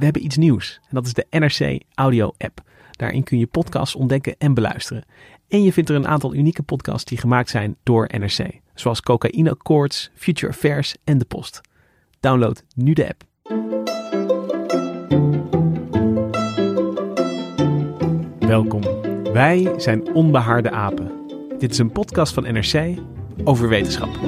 [0.00, 0.80] We hebben iets nieuws.
[0.82, 2.60] En dat is de NRC Audio App.
[2.90, 5.04] Daarin kun je podcasts ontdekken en beluisteren.
[5.48, 8.60] En je vindt er een aantal unieke podcasts die gemaakt zijn door NRC.
[8.74, 11.60] Zoals Cocaïne Accords, Future Affairs en De Post.
[12.20, 13.24] Download nu de app.
[18.38, 18.82] Welkom.
[19.32, 21.12] Wij zijn Onbehaarde Apen.
[21.58, 22.98] Dit is een podcast van NRC
[23.44, 24.18] over wetenschap.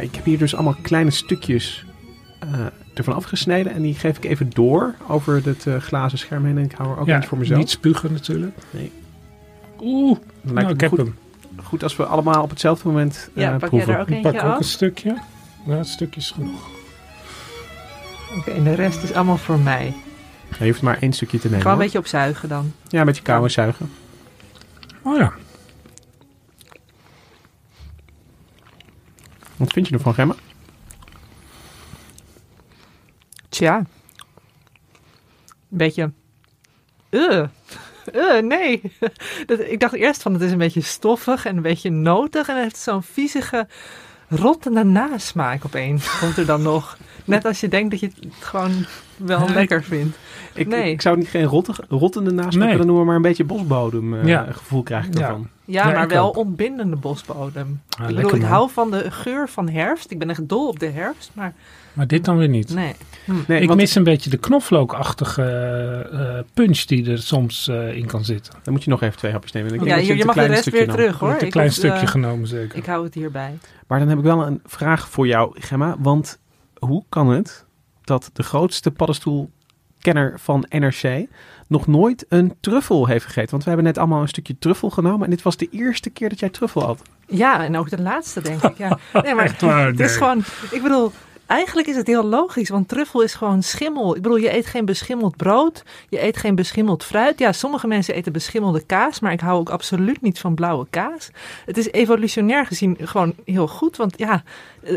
[0.00, 1.84] Ja, ik heb hier dus allemaal kleine stukjes
[2.38, 2.48] eh,
[2.94, 3.72] ervan afgesneden.
[3.72, 6.58] En die geef ik even door over het eh, glazen scherm heen.
[6.58, 7.58] En ik hou er ook Ja, eentje voor mezelf.
[7.58, 8.56] niet spugen natuurlijk.
[8.70, 8.92] Nee.
[9.80, 11.64] Oeh, Dan lijkt nou, ik me heb goed, hem.
[11.64, 13.94] goed als we allemaal op hetzelfde moment eh Ja, pak jij proeven.
[13.94, 14.58] er ook Ik pak ook af?
[14.58, 15.16] een stukje.
[15.66, 16.68] Ja, het stukje is genoeg.
[18.38, 19.94] Oké, en de rest is allemaal voor mij.
[20.58, 21.60] Je hoeft maar één stukje te nemen.
[21.62, 21.90] Gewoon een hoor.
[21.92, 22.72] beetje opzuigen dan.
[22.88, 23.90] Ja, met je kauwen zuigen.
[25.02, 25.32] Oh ja,
[29.60, 30.34] Wat vind je ervan, Gemma?
[33.48, 33.76] Tja.
[33.76, 33.86] Een
[35.68, 36.12] beetje...
[37.10, 37.46] Uh.
[38.40, 38.82] Nee.
[39.46, 42.48] Dat, ik dacht eerst van het is een beetje stoffig en een beetje notig.
[42.48, 43.68] En het heeft zo'n viezige,
[44.28, 46.18] rottende nasmaak opeens.
[46.18, 46.98] Komt er dan nog.
[47.24, 48.72] Net als je denkt dat je het gewoon
[49.16, 50.16] wel ik- lekker vindt.
[50.54, 50.90] Ik, Nee.
[50.90, 52.84] ik zou het niet geen rottig, rottende nasmaak Nee.
[52.84, 54.46] noemen, maar een beetje bosbodem eh, Ja.
[54.50, 55.20] gevoel krijg ik Ja.
[55.26, 55.48] ervan.
[55.64, 56.36] Ja, Ja, maar ik wel ook.
[56.36, 57.80] ontbindende bosbodem.
[57.98, 60.10] Ah, ik bedoel, ik hou van de geur van herfst.
[60.10, 61.52] Ik ben echt dol op de herfst, maar
[61.92, 62.74] maar dit dan weer niet.
[62.74, 62.94] nee.
[63.46, 67.96] Nee, ik want mis een beetje de knoflookachtige eh, eh, punch die er soms eh,
[67.96, 68.52] in kan zitten.
[68.62, 69.72] dan moet je nog even twee hapjes nemen.
[69.72, 70.96] Ik denk Ja, hier, je het mag de rest weer nam.
[70.96, 71.28] terug Ik hoor.
[71.30, 72.78] heb een Ik klein stukje genomen zeker.
[72.78, 73.58] Ik hou het hierbij.
[73.86, 75.96] Maar dan heb ik wel een vraag voor jou, Gemma.
[75.98, 76.38] Want
[76.80, 77.66] hoe kan het
[78.04, 81.26] dat de grootste paddenstoelkenner van NRC
[81.68, 83.50] nog nooit een truffel heeft gegeten?
[83.50, 85.24] Want we hebben net allemaal een stukje truffel genomen.
[85.24, 87.02] En dit was de eerste keer dat jij truffel had.
[87.26, 88.78] Ja, en ook de laatste denk ik.
[88.78, 88.98] Ja.
[89.12, 90.38] Nee, maar Echt waar, het is gewoon,
[90.70, 91.12] ik bedoel,
[91.50, 94.16] eigenlijk is het heel logisch, want truffel is gewoon schimmel.
[94.16, 97.38] Ik bedoel, je eet geen beschimmeld brood, je eet geen beschimmeld fruit.
[97.38, 101.30] Ja, sommige mensen eten beschimmelde kaas, maar ik hou ook absoluut niet van blauwe kaas.
[101.66, 104.42] Het is evolutionair gezien gewoon heel goed, want ja,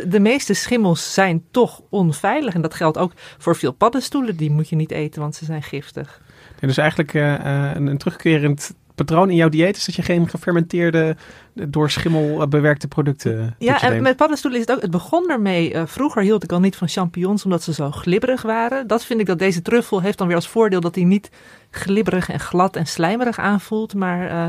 [0.07, 2.53] de meeste schimmels zijn toch onveilig.
[2.53, 5.63] En dat geldt ook voor veel paddenstoelen, die moet je niet eten, want ze zijn
[5.63, 6.21] giftig.
[6.59, 10.01] En dus eigenlijk eh, eh, een, een terugkerend patroon in jouw dieet is dat je
[10.01, 11.15] geen gefermenteerde,
[11.55, 14.01] eh, door schimmel eh, bewerkte producten Ja, en neemt.
[14.03, 14.81] met paddenstoelen is het ook.
[14.81, 15.73] Het begon ermee.
[15.73, 18.87] eh, vroeger hield ik al niet van champignons omdat ze zo glibberig waren.
[18.87, 21.29] Dat vind ik dat deze truffel heeft dan weer als voordeel dat hij niet
[21.71, 23.93] glibberig en glad en slijmerig aanvoelt.
[23.93, 24.47] Maar eh,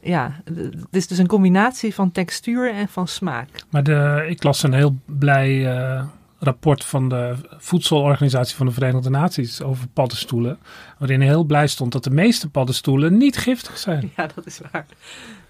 [0.00, 3.48] ja, het is dus een combinatie van textuur en van smaak.
[3.70, 6.02] Maar de, ik las een heel blij eh,
[6.44, 10.58] rapport van de Voedselorganisatie van de Verenigde Naties over paddenstoelen.
[10.98, 14.10] Waarin heel blij stond dat de meeste paddenstoelen niet giftig zijn.
[14.16, 14.86] Ja, dat is waar.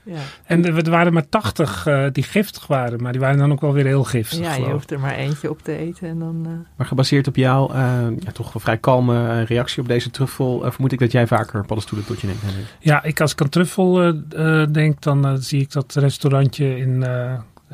[0.05, 3.53] Ja, En er er waren maar 80 eh, die giftig waren, maar die waren dan
[3.53, 4.39] ook wel weer heel giftig.
[4.39, 6.43] ja je geloof hoeft er maar eentje op te eten en dan...
[6.47, 7.75] eh, Maar gebaseerd op jouw eh,
[8.19, 12.07] ja, toch wel vrij kalme reactie op deze truffel, vermoed ik dat jij vaker paddenstoelen
[12.07, 12.41] tot je neemt.
[12.79, 17.05] Ja, ik, als ik aan truffel eh, eh, denk, dan zie ik dat restaurantje in,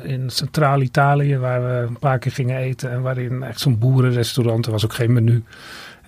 [0.03, 2.91] eh, in Centraal-Italië, waar we een paar keer gingen eten.
[2.91, 5.43] En waarin echt zo'n boerenrestaurant, er was ook geen menu.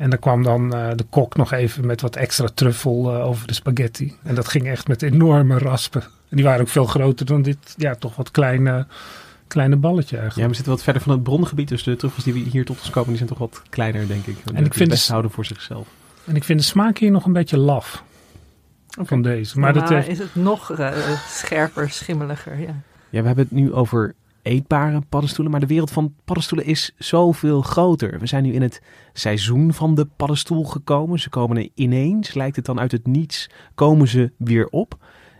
[0.02, 3.48] En daar kwam dan eh, de kok nog even met wat extra truffel eh, over
[3.48, 4.16] de spaghetti.
[4.24, 6.02] En dat ging echt met enorme raspen.
[6.02, 8.86] En die waren ook veel groter dan dit, ja, toch wat kleine,
[9.48, 10.50] kleine balletje Ja, eigenlijk.
[10.50, 12.90] we zitten wat verder van het brongebied, dus de truffels die we hier tot ons
[12.90, 14.38] komen, die zijn toch wat kleiner, denk ik.
[14.54, 15.88] En ik vind best houden voor zichzelf.
[16.26, 18.04] En ik vind de smaak hier nog een beetje laf
[18.88, 19.60] van deze.
[19.60, 20.92] Maar dat normaal heeft, is het nog eh,
[21.28, 22.60] scherper, schimmeliger.
[22.60, 22.76] Ja.
[23.12, 27.62] Ja, we hebben het nu over eetbare paddenstoelen, maar de wereld van paddenstoelen is zoveel
[27.62, 28.20] groter.
[28.20, 28.82] We zijn nu in het
[29.14, 31.20] seizoen van de paddenstoel gekomen.
[31.20, 34.98] Ze komen er ineens, lijkt het dan uit het niets, komen ze weer op.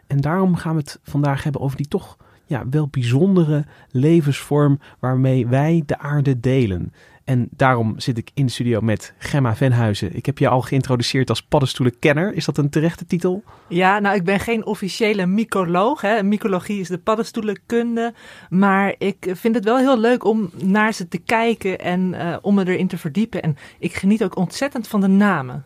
[0.08, 5.48] En daarom gaan we het vandaag hebben over die toch ja, wel bijzondere levensvorm waarmee
[5.48, 6.94] wij de aarde delen.
[7.32, 10.16] En daarom zit ik in de studio met Gemma Venhuizen.
[10.16, 12.34] Ik heb je al geïntroduceerd als paddenstoelenkenner.
[12.34, 13.44] Is dat een terechte titel?
[13.68, 16.02] Ja, nou ik ben geen officiële mycoloog.
[16.02, 16.24] Hè.
[16.24, 18.14] Mycologie is de paddenstoelenkunde.
[18.50, 22.56] Maar ik vind het wel heel leuk om naar ze te kijken en uh, om
[22.56, 23.42] me erin te verdiepen.
[23.42, 25.66] En ik geniet ook ontzettend van de namen.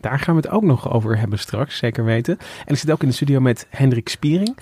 [0.00, 2.38] Daar gaan we het ook nog over hebben straks, zeker weten.
[2.38, 4.56] En ik zit ook in de studio met Hendrik Spiering.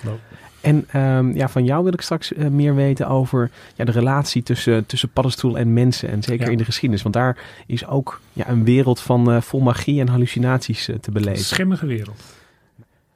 [0.60, 4.43] En um, ja, van jou wil ik straks uh, meer weten over ja, de relatie
[4.43, 6.08] tussen, tussen paddenstoel en mensen.
[6.08, 6.52] En zeker Ja.
[6.52, 7.02] in de geschiedenis.
[7.02, 11.08] Want daar is ook ja, een wereld van eh, vol magie en hallucinaties eh, te
[11.08, 11.44] Een beleven.
[11.44, 12.22] schimmige wereld.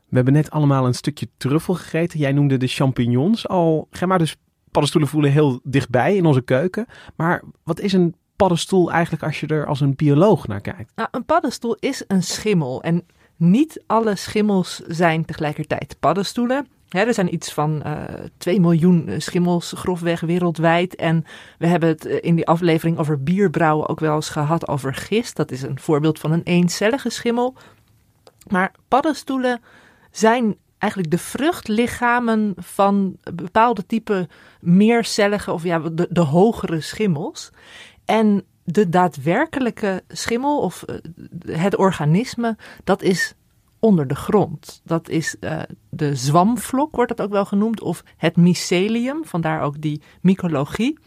[0.09, 2.19] We hebben net allemaal een stukje truffel gegeten.
[2.19, 3.89] Jij noemde de champignons al.
[3.91, 4.37] Gemma, dus
[4.71, 6.87] paddenstoelen voelen heel dichtbij in onze keuken.
[7.17, 10.93] Maar wat is een paddenstoel eigenlijk als je er als een bioloog naar kijkt?
[10.97, 12.83] Nou, een paddenstoel is een schimmel.
[12.83, 13.03] En
[13.37, 16.67] niet alle schimmels zijn tegelijkertijd paddenstoelen.
[16.93, 18.03] Er zijn iets van eh
[18.37, 20.95] 2 miljoen eh, schimmels grofweg wereldwijd.
[20.95, 21.25] En
[21.59, 25.37] we hebben het eh, in die aflevering over bierbrouwen ook wel eens gehad over gist.
[25.37, 27.55] Dat is een voorbeeld van een eencellige schimmel.
[28.49, 29.61] Maar paddenstoelen
[30.11, 34.29] zijn eigenlijk de vruchtlichamen van bepaalde type
[34.61, 37.51] meercellige of ja, de, de hogere schimmels.
[38.05, 40.85] En de daadwerkelijke schimmel of
[41.47, 43.35] het organisme, dat is
[43.85, 44.81] onder de grond.
[44.85, 49.81] Dat is eh, de zwamvlok, wordt dat ook wel genoemd, of het mycelium, vandaar ook
[49.81, 50.99] die mycologie.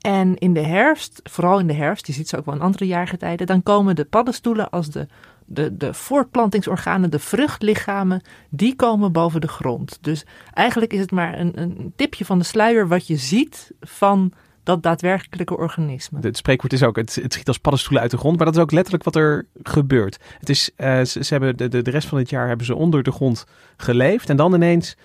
[0.00, 2.86] En in de herfst, vooral in de herfst, je ziet ze ook wel in andere
[2.86, 5.06] jaargetijden, dan komen de paddenstoelen als de,
[5.44, 9.98] de, de voortplantingsorganen, de vruchtlichamen, die komen boven de grond.
[10.00, 14.32] Dus eigenlijk is het maar een, een tipje van de sluier wat je ziet van
[14.66, 16.18] dat daadwerkelijke organisme.
[16.20, 18.36] Het spreekwoord is ook, het, het schiet als paddenstoelen uit de grond.
[18.36, 20.18] Maar dat is ook letterlijk wat er gebeurt.
[20.38, 22.74] Het is, eh, ze, ze hebben de, de, de rest van het jaar hebben ze
[22.74, 23.46] onder de grond
[23.76, 24.30] geleefd.
[24.30, 24.96] En dan ineens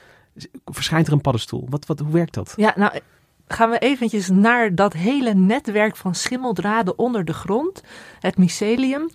[0.65, 1.67] verschijnt er een paddenstoel.
[1.69, 2.53] Wat, wat, hoe werkt dat?
[2.55, 2.99] Ja, nou
[3.47, 7.83] gaan we eventjes naar dat hele netwerk van schimmeldraden onder de grond,
[8.19, 9.09] het mycelium.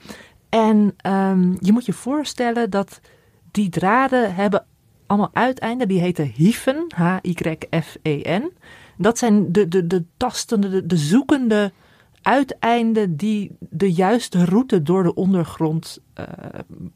[0.49, 3.01] En ehm, je moet je voorstellen dat
[3.51, 4.67] die draden hebben
[5.07, 8.53] allemaal uiteinden, die heten hyphen, H-Y-F-E-N.
[8.97, 11.73] Dat zijn de, de, de tastende, de, de zoekende
[12.23, 16.25] uiteinden die de juiste route door de ondergrond eh,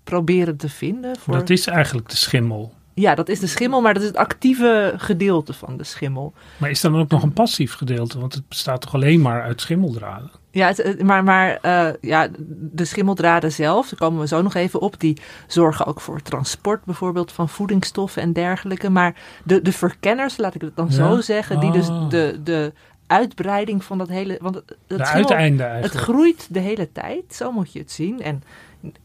[0.04, 1.16] proberen te vinden.
[1.16, 1.34] Voor...
[1.34, 2.72] Dat is eigenlijk de schimmel.
[3.00, 6.32] Ja, dat is de schimmel, maar dat is het actieve gedeelte van de schimmel.
[6.56, 8.18] Maar is er dan ook nog een passief gedeelte?
[8.20, 10.30] Want het bestaat toch alleen maar uit schimmeldraden?
[10.50, 12.28] Ja, het, het- maar, maar eh, ja,
[12.72, 15.16] de schimmeldraden zelf, daar komen we zo nog even op, die
[15.46, 18.90] zorgen ook voor transport bijvoorbeeld van voedingsstoffen en dergelijke.
[18.90, 19.14] Maar
[19.44, 20.92] de, de verkenners, laat ik het dan Ja?
[20.94, 22.08] zo zeggen, die dus Ah.
[22.10, 22.72] de, de
[23.06, 24.38] uitbreiding van dat hele...
[24.40, 28.22] Want het, het de schimmel- het groeit de hele tijd, zo moet je het zien.
[28.22, 28.42] En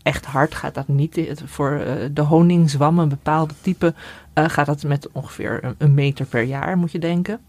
[0.03, 1.41] echt hard gaat dat niet.
[1.45, 3.93] Voor eh, de honingzwammen, een bepaalde type,
[4.33, 7.39] eh, gaat dat met ongeveer een, een meter per jaar, moet je denken.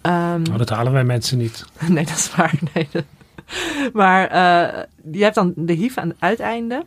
[0.00, 1.64] Ehm, Nou, dat halen wij mensen niet.
[1.88, 2.54] Nee, dat is waar.
[2.74, 3.04] Nee, dat-
[3.92, 4.82] Maar eh,
[5.12, 6.84] je hebt dan de hyphen aan het uiteinde.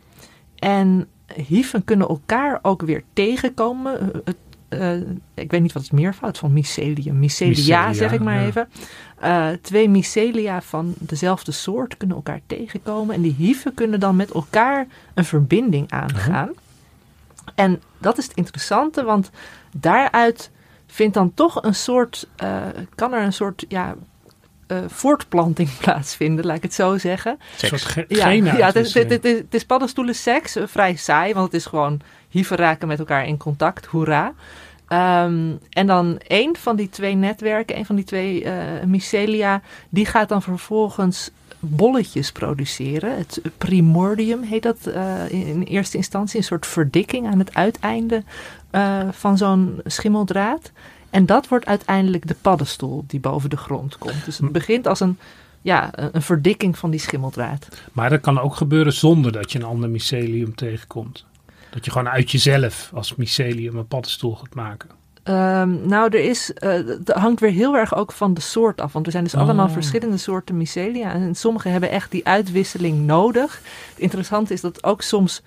[0.58, 4.10] En hyphen kunnen elkaar ook weer tegenkomen.
[4.68, 4.94] Eh,
[5.34, 7.18] ik weet niet wat het meervoud van mycelium.
[7.18, 8.46] Mycelia, Mycelia, zeg ik maar ja.
[8.46, 8.68] even.
[9.18, 13.14] Eh, twee mycelia van dezelfde soort kunnen elkaar tegenkomen.
[13.14, 16.50] En die hyphen kunnen dan met elkaar een verbinding aangaan.
[17.54, 19.30] En dat is het interessante, want
[19.76, 20.50] daaruit
[20.86, 22.62] vindt dan toch een soort, eh,
[22.94, 23.94] kan er een soort ja,
[24.68, 27.38] eh, voortplanting plaatsvinden, laat ik het zo zeggen.
[27.82, 28.24] Ge- Ja,
[28.56, 31.66] ja het, is, het, is, het is paddenstoelen seks, eh, vrij saai, want het is
[31.66, 34.32] gewoon hyphen raken met elkaar in contact, hoera.
[34.88, 40.06] Ehm, en dan één van die twee netwerken, één van die twee eh, mycelia, die
[40.06, 43.16] gaat dan vervolgens bolletjes produceren.
[43.16, 44.76] Het primordium heet dat
[45.28, 48.22] in, in eerste instantie, een soort verdikking aan het uiteinde
[49.10, 50.70] van zo'n schimmeldraad.
[51.10, 54.24] En dat wordt uiteindelijk de paddenstoel die boven de grond komt.
[54.24, 55.18] Dus het begint als een,
[55.62, 57.68] ja, een verdikking van die schimmeldraad.
[57.92, 61.24] Maar dat kan ook gebeuren zonder dat je een ander mycelium tegenkomt.
[61.70, 64.88] Dat je gewoon uit jezelf als mycelium een paddenstoel gaat maken.
[65.22, 68.92] Ehm, nou, er is, eh, het hangt weer heel erg ook van de soort af.
[68.92, 69.40] Want er zijn dus Oh.
[69.40, 71.12] allemaal verschillende soorten mycelia.
[71.12, 73.60] En sommige hebben echt die uitwisseling nodig.
[73.90, 75.42] Het interessante is dat ook soms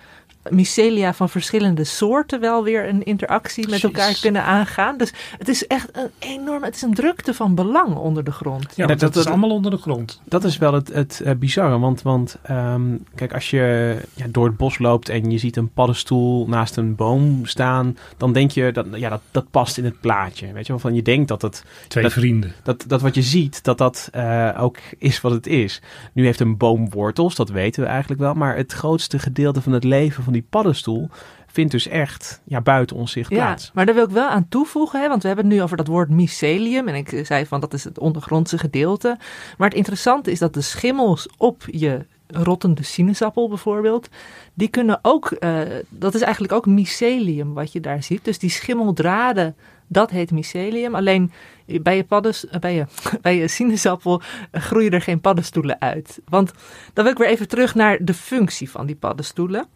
[0.49, 4.97] mycelia van verschillende soorten wel weer een interactie met elkaar kunnen aangaan.
[4.97, 8.65] Dus het is echt een enorme, het is een drukte van belang onder de grond.
[8.75, 10.21] Ja, dat- is allemaal onder de grond.
[10.25, 11.79] Dat is wel het, het eh, bizarre.
[11.79, 12.81] Want, want ehm,
[13.15, 16.95] kijk, als je ja, door het bos loopt en je ziet een paddenstoel naast een
[16.95, 20.53] boom staan, dan denk je dat ja, dat, dat past in het plaatje.
[20.53, 22.51] Weet je wel, van je denkt dat het Twee Dat- vrienden.
[22.63, 25.81] dat, dat wat je ziet, dat dat eh, ook is wat het is.
[26.13, 28.33] Nu heeft een boom wortels, dat weten we eigenlijk wel.
[28.33, 31.09] Maar het grootste gedeelte van het leven van van die paddenstoel
[31.47, 33.71] vindt dus echt ja, buiten ons zicht Ja, plaats.
[33.73, 35.87] maar daar wil ik wel aan toevoegen, hè, want we hebben het nu over dat
[35.87, 36.87] woord mycelium.
[36.87, 39.17] En ik zei van dat is het ondergrondse gedeelte.
[39.57, 44.09] Maar het interessante is dat de schimmels op je rottende sinaasappel bijvoorbeeld,
[44.53, 45.59] die kunnen ook, eh,
[45.89, 48.25] dat is eigenlijk ook mycelium wat je daar ziet.
[48.25, 49.55] Dus die schimmeldraden,
[49.87, 50.95] dat heet mycelium.
[50.95, 51.31] Alleen
[51.79, 52.85] bij je, paddens, eh, bij je,
[53.21, 56.21] bij je sinaasappel eh, groeien er geen paddenstoelen uit.
[56.29, 56.51] Want
[56.93, 59.67] dan wil ik weer even terug naar de functie van die paddenstoelen.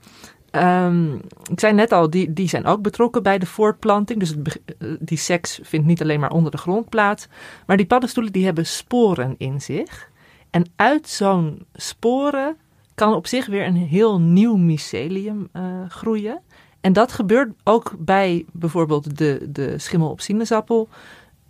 [0.52, 1.14] Ehm,
[1.52, 4.20] ik zei net al, die, die zijn ook betrokken bij de voortplanting.
[4.20, 7.28] Dus eh, die seks vindt niet alleen maar onder de grond plaats.
[7.66, 10.10] Maar die paddenstoelen die hebben sporen in zich.
[10.50, 12.58] En uit zo'n sporen
[12.96, 15.50] kan op zich weer een heel nieuw mycelium
[15.88, 16.42] groeien.
[16.86, 20.90] En dat gebeurt ook bij bijvoorbeeld de, de schimmel op sinaasappel.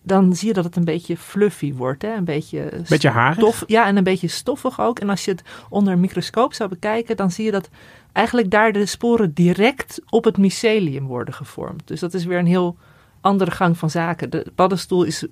[0.05, 2.01] Dan zie je dat het een beetje fluffy wordt.
[2.01, 2.15] Hè?
[2.15, 3.35] Een beetje, Beetje harig?
[3.37, 4.99] stof, ja, en een beetje stoffig ook.
[4.99, 7.69] En als je het onder een microscoop zou bekijken, dan zie je dat
[8.11, 11.87] eigenlijk daar de sporen direct op het mycelium worden gevormd.
[11.87, 12.77] Dus dat is weer een heel
[13.21, 14.29] andere gang van zaken.
[14.29, 15.25] De paddenstoel is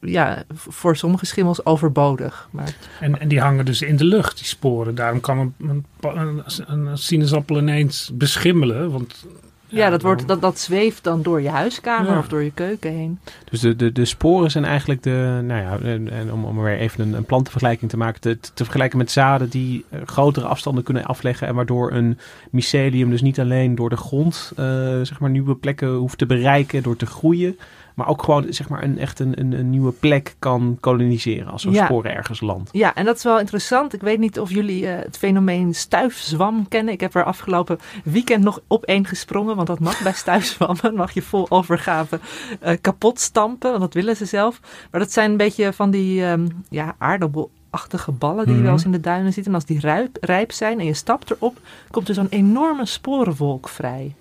[0.00, 2.48] ja, voor sommige schimmels overbodig.
[2.50, 4.94] Maar En, en die hangen dus in de lucht, die sporen.
[4.94, 8.90] Daarom kan een, een, een, een sinaasappel ineens beschimmelen.
[8.90, 9.26] Want,
[9.70, 12.18] ja, dat, wordt, dat, dat zweeft dan door je huiskamer Ja.
[12.18, 13.18] of door je keuken heen.
[13.50, 16.78] Dus de, de, de sporen zijn eigenlijk de, nou ja, en, en om, om weer
[16.78, 20.84] even een, een plantenvergelijking te maken, te, te vergelijken met zaden die eh, grotere afstanden
[20.84, 22.18] kunnen afleggen en waardoor een
[22.50, 24.64] mycelium dus niet alleen door de grond, eh,
[25.02, 27.58] zeg maar, nieuwe plekken hoeft te bereiken door te groeien,
[27.94, 31.62] maar ook gewoon, zeg maar, een, echt een, een, een nieuwe plek kan koloniseren als
[31.62, 31.84] zo'n Ja.
[31.84, 32.68] sporen ergens landt.
[32.72, 33.92] Ja, en dat is wel interessant.
[33.94, 36.92] Ik weet niet of jullie eh, het fenomeen stuifzwam kennen.
[36.94, 40.94] Ik heb er afgelopen weekend nog op één gesprongen, want dat mag bij stuifzwammen.
[40.94, 42.20] mag je vol overgave
[42.60, 44.60] eh, kapot stampen, want dat willen ze zelf.
[44.90, 48.84] Maar dat zijn een beetje van die ehm, ja, aardappelachtige ballen die je wel eens
[48.84, 49.46] in de duinen ziet.
[49.46, 51.58] En als die rijp, rijp zijn en je stapt erop,
[51.90, 54.14] komt er zo'n enorme sporenwolk vrij.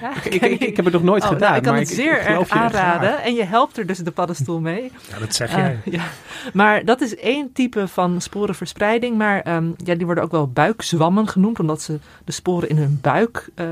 [0.00, 1.80] Ja, Ik, ik, ik, ik heb het nog nooit Oh, nou, gedaan, ik kan maar
[1.80, 2.62] het ik, zeer erg graag.
[2.74, 3.22] aanraden.
[3.22, 4.92] En je helpt er dus de paddenstoel mee.
[5.10, 5.78] ja, dat zeg Eh, jij.
[5.84, 6.02] ja.
[6.52, 9.16] Maar dat is één type van sporenverspreiding.
[9.16, 12.98] Maar ehm, ja, die worden ook wel buikzwammen genoemd, omdat ze de sporen in hun
[13.02, 13.66] buik eh,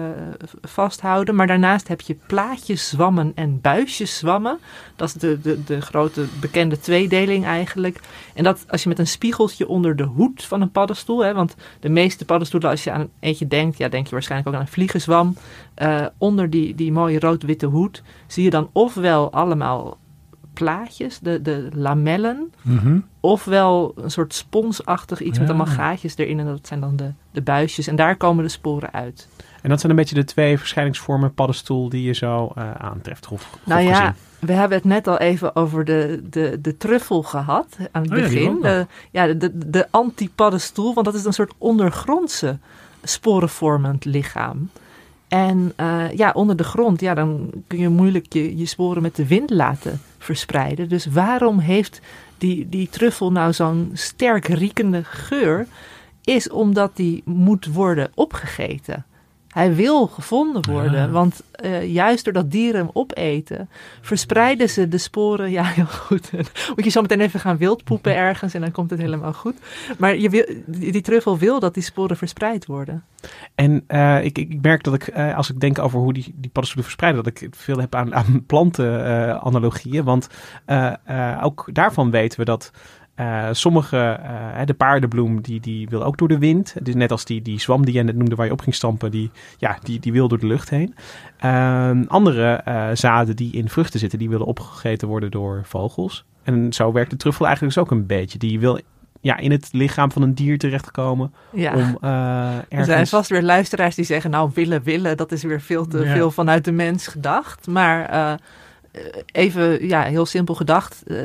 [0.63, 1.35] vasthouden.
[1.35, 4.59] Maar daarnaast heb je plaatjeszwammen en buisjeszwammen.
[4.97, 8.01] Dat is de, de, de grote bekende tweedeling eigenlijk.
[8.35, 11.55] En dat als je met een spiegeltje onder de hoed van een paddenstoel, hè, want
[11.81, 14.73] de meeste paddenstoelen, als je aan eentje denkt, ja, denk je waarschijnlijk ook aan een
[14.73, 15.37] vliegenzwam.
[15.87, 19.99] Eh, onder die, die mooie rood-witte hoed zie je dan ofwel allemaal
[20.53, 22.99] plaatjes, de, de lamellen, Mhm.
[23.21, 26.39] ofwel een soort sponsachtig iets met allemaal gaatjes erin.
[26.41, 27.87] En dat zijn dan de, de buisjes.
[27.87, 29.29] En daar komen de sporen uit.
[29.63, 33.27] En dat zijn een beetje de twee verschijningsvormen paddenstoel die je zo eh, aantreft.
[33.27, 34.15] Grof, grof Nou ja, gezien.
[34.41, 38.17] we hebben het net al even over de, de, de truffel gehad aan het Oh
[38.19, 38.59] begin.
[38.63, 42.59] de, ja, de, de, de antipaddenstoel, want dat is een soort ondergrondse
[43.03, 44.71] sporenvormend lichaam.
[45.37, 49.17] En eh, ja, onder de grond, ja, dan kun je moeilijk je, je sporen met
[49.17, 50.89] de wind laten verspreiden.
[50.89, 52.01] Dus waarom heeft
[52.39, 55.67] die, die truffel nou zo'n sterk riekende geur?
[56.25, 59.05] Is omdat die moet worden opgegeten.
[59.57, 61.09] Hij wil gevonden worden, Ja.
[61.09, 63.69] want eh, juist doordat dieren hem opeten,
[64.01, 65.51] verspreiden ze de sporen.
[65.57, 66.31] Ja, heel goed.
[66.75, 69.55] Moet je zo meteen even gaan wildpoepen ergens en dan komt het helemaal goed.
[69.99, 73.05] Maar je wil, die, truffel wil dat die sporen verspreid worden.
[73.55, 76.51] En eh, ik, ik merk dat ik, eh, als ik denk over hoe die, die
[76.51, 80.05] paddenstoelen verspreiden, dat ik veel heb aan, aan plantenanalogieën.
[80.05, 80.29] want
[81.43, 82.71] ook daarvan weten we dat
[83.17, 86.75] eh, sommige, eh, de paardenbloem, die, die wil ook door de wind.
[86.83, 89.11] Dus net als die, die zwam die je net noemde waar je op ging stampen,
[89.11, 90.95] die, ja, die, die wil door de lucht heen.
[91.39, 96.25] Ehm, andere eh, zaden die in vruchten zitten, die willen opgegeten worden door vogels.
[96.43, 98.39] En zo werkt de truffel eigenlijk dus ook een beetje.
[98.39, 98.81] Die wil
[99.21, 101.75] ja, in het lichaam van een dier terechtkomen Ja.
[101.75, 105.61] om eh Er zijn vast weer luisteraars die zeggen, nou willen, willen, dat is weer
[105.61, 106.15] veel te Ja.
[106.15, 107.67] veel vanuit de mens gedacht.
[107.67, 108.33] Maar eh,
[109.33, 111.17] even, ja, heel simpel gedacht, eh,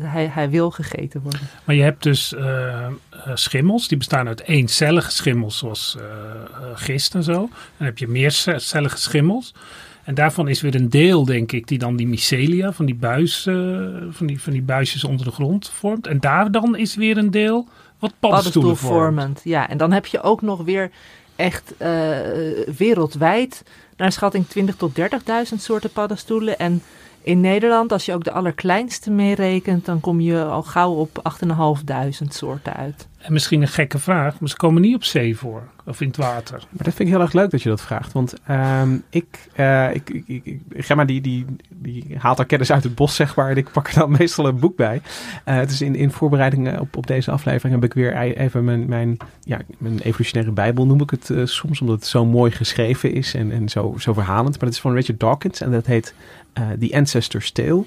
[0.00, 1.40] hij, hij wil gegeten worden.
[1.64, 2.90] Maar je hebt dus eh, eh,
[3.34, 7.48] schimmels, die bestaan uit eencellige schimmels, zoals eh, eh, gist en zo.
[7.76, 9.54] Dan heb je meercellige schimmels.
[10.06, 13.46] En daarvan is weer een deel, denk ik, die dan die mycelia, van die, buis,
[13.46, 13.54] eh,
[14.10, 16.06] van die, van die buisjes onder de grond vormt.
[16.06, 17.68] En daar dan is weer een deel
[17.98, 19.40] wat paddenstoelen vormt.
[19.44, 19.68] Ja.
[19.68, 20.90] En dan heb je ook nog weer
[21.36, 22.18] echt eh,
[22.76, 23.62] wereldwijd,
[23.96, 25.04] naar schatting 20 tot 30.000
[25.56, 26.58] soorten paddenstoelen.
[26.58, 26.82] En
[27.26, 32.26] in Nederland, als je ook de allerkleinste meerekent, dan kom je al gauw op 8.500
[32.28, 33.08] soorten uit.
[33.18, 36.16] En misschien een gekke vraag, maar ze komen niet op zee voor of in het
[36.16, 36.58] water.
[36.58, 38.12] Maar dat vind ik heel erg leuk dat je dat vraagt.
[38.12, 42.72] Want ehm, ik, uh, ik, ik, ik, ik, Gemma die, die, die haalt haar kennis
[42.72, 43.50] uit het bos, zeg maar.
[43.50, 45.00] En ik pak er dan meestal een boek bij.
[45.48, 49.16] Uh, dus in, in voorbereiding op, op deze aflevering heb ik weer even mijn, mijn,
[49.40, 51.80] ja, mijn evolutionaire bijbel, noem ik het uh, soms.
[51.80, 54.54] Omdat het zo mooi geschreven is en, en zo, zo verhalend.
[54.54, 56.14] Maar het is van Richard Dawkins en dat heet
[56.78, 57.84] The Ancestor's Tale.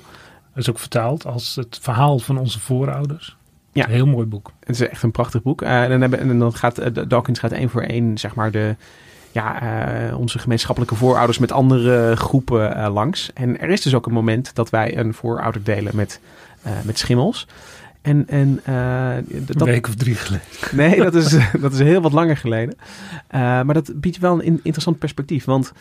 [0.53, 3.37] Dat is ook vertaald als het verhaal van onze voorouders.
[3.71, 3.85] Ja.
[3.85, 4.51] Een heel mooi boek.
[4.59, 5.61] Het is echt een prachtig boek.
[5.61, 8.51] Uh, en, dan hebben, en dan gaat uh, Dawkins gaat één voor één, zeg maar,
[8.51, 8.75] de,
[9.31, 9.63] ja,
[10.07, 13.33] uh, onze gemeenschappelijke voorouders met andere groepen langs.
[13.33, 16.19] En er is dus ook een moment dat wij een voorouder delen met,
[16.83, 17.47] met schimmels.
[18.01, 18.61] En, en,
[19.45, 20.45] dat, een week of drie geleden.
[20.71, 22.75] Nee, dat is, dat is heel wat langer geleden.
[23.31, 25.45] maar dat biedt wel een interessant perspectief.
[25.45, 25.71] Want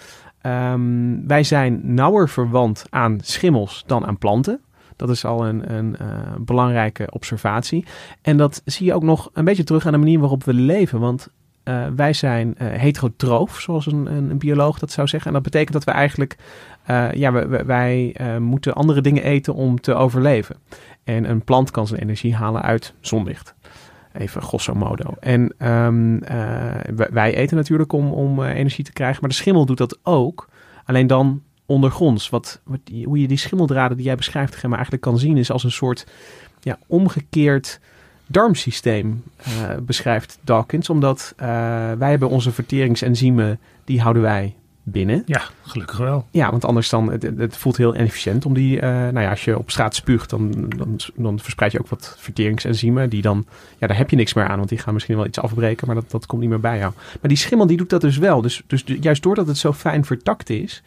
[0.43, 4.61] um, wij zijn nauwer verwant aan schimmels dan aan planten.
[4.97, 7.87] Dat is al een, een uh, belangrijke observatie.
[8.23, 11.01] En dat zie je ook nog een beetje terug aan de manier waarop we leven.
[11.01, 11.29] Want
[11.65, 15.29] uh, wij zijn uh, heterotroof, zoals een, een, bioloog dat zou zeggen.
[15.29, 16.37] En dat betekent dat we eigenlijk,
[17.13, 20.57] ja, wij, wij moeten andere dingen eten om te overleven.
[21.05, 23.55] En een plant kan zijn energie halen uit zonlicht.
[24.19, 25.15] Even grosso modo.
[25.21, 26.19] En um,
[27.11, 30.49] wij eten natuurlijk om, om energie te krijgen, maar de schimmel doet dat ook.
[30.85, 32.29] Alleen dan ondergronds.
[32.29, 32.61] Wat,
[33.05, 36.07] hoe je die schimmeldraden die jij beschrijft, Gemma, eigenlijk kan zien, is als een soort
[36.61, 37.81] ja, omgekeerd
[38.27, 40.91] darmsysteem, uh, beschrijft Dawkins.
[40.91, 41.35] Omdat
[41.99, 44.55] wij hebben onze verteringsenzymen, die houden wij
[44.91, 45.23] binnen.
[45.27, 46.27] Ja, gelukkig wel.
[46.31, 49.45] Ja, want anders dan, het, het voelt heel inefficiënt om die, uh, nou ja, als
[49.45, 53.47] je op straat spuugt, dan, dan, dan verspreid je ook wat verteringsenzymen, die dan,
[53.79, 55.97] ja, daar heb je niks meer aan, want die gaan misschien wel iets afbreken, maar
[55.97, 56.93] dat, dat komt niet meer bij jou.
[56.97, 58.43] Maar die schimmel, die doet dat dus wel.
[58.43, 60.83] Dus, dus juist doordat het zo fijn vertakt is,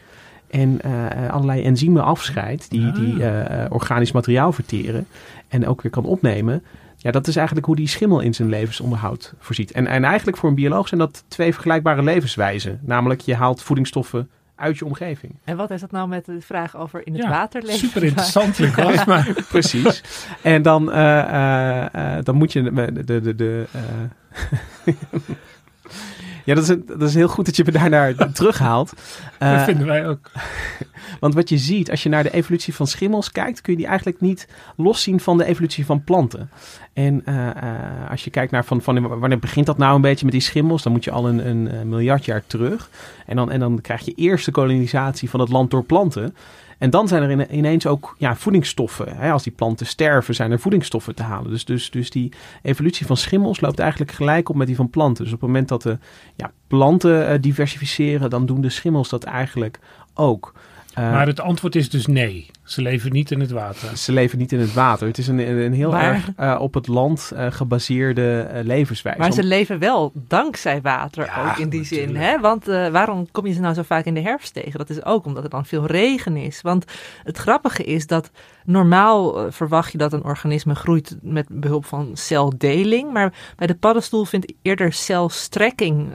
[0.51, 2.95] en uh, allerlei enzymen afscheidt die, ah.
[2.95, 5.07] die uh, organisch materiaal verteren
[5.47, 6.63] en ook weer kan opnemen.
[7.03, 9.71] Ja, dat is eigenlijk hoe die schimmel in zijn levensonderhoud voorziet.
[9.71, 12.79] En, en eigenlijk voor een bioloog zijn dat twee vergelijkbare levenswijzen.
[12.83, 15.35] Namelijk, je haalt voedingsstoffen uit je omgeving.
[15.43, 17.87] En wat is dat nou met de vraag over in het water leven?
[17.87, 19.05] Super interessant, Lucas.
[19.11, 19.33] maar...
[19.49, 20.03] Precies.
[20.41, 23.65] En dan, uh, uh, uh, dan moet je de, de, de, de
[26.45, 28.93] Ja, dat is, dat is heel goed dat je me daarnaar terughaalt.
[29.39, 30.31] Uh, dat vinden wij ook.
[31.19, 33.87] Want wat je ziet, als je naar de evolutie van schimmels kijkt, kun je die
[33.87, 36.49] eigenlijk niet loszien van de evolutie van planten.
[36.93, 37.51] En uh, uh,
[38.09, 40.83] als je kijkt naar van, van wanneer begint dat nou een beetje met die schimmels,
[40.83, 42.89] dan moet je al een, een miljard jaar terug.
[43.25, 46.35] En dan, en dan krijg je eerst de kolonisatie van het land door planten.
[46.81, 49.17] En dan zijn er ineens ook ja, voedingsstoffen.
[49.17, 49.31] Hè?
[49.31, 51.51] Als die planten sterven, zijn er voedingsstoffen te halen.
[51.51, 55.23] Dus, dus, dus die evolutie van schimmels loopt eigenlijk gelijk op met die van planten.
[55.23, 55.97] Dus op het moment dat de
[56.35, 59.79] ja, planten uh, diversificeren, dan doen de schimmels dat eigenlijk
[60.13, 60.53] ook.
[60.99, 62.49] Uh, maar het antwoord is dus nee.
[62.63, 63.97] Ze leven niet in het water.
[63.97, 65.07] Ze leven niet in het water.
[65.07, 69.19] Het is een, een heel maar, erg uh, op het land uh, gebaseerde levenswijze.
[69.19, 72.11] Maar ze leven wel dankzij water ja, ook in die natuurlijk.
[72.11, 72.21] zin.
[72.21, 72.39] Hè?
[72.39, 74.77] Want waarom kom je ze nou zo vaak in de herfst tegen?
[74.77, 76.61] Dat is ook omdat er dan veel regen is.
[76.61, 76.85] Want
[77.23, 78.31] het grappige is dat
[78.65, 83.11] normaal verwacht je dat een organisme groeit met behulp van celdeling.
[83.13, 86.09] Maar bij de paddenstoel vindt eerder celstrekking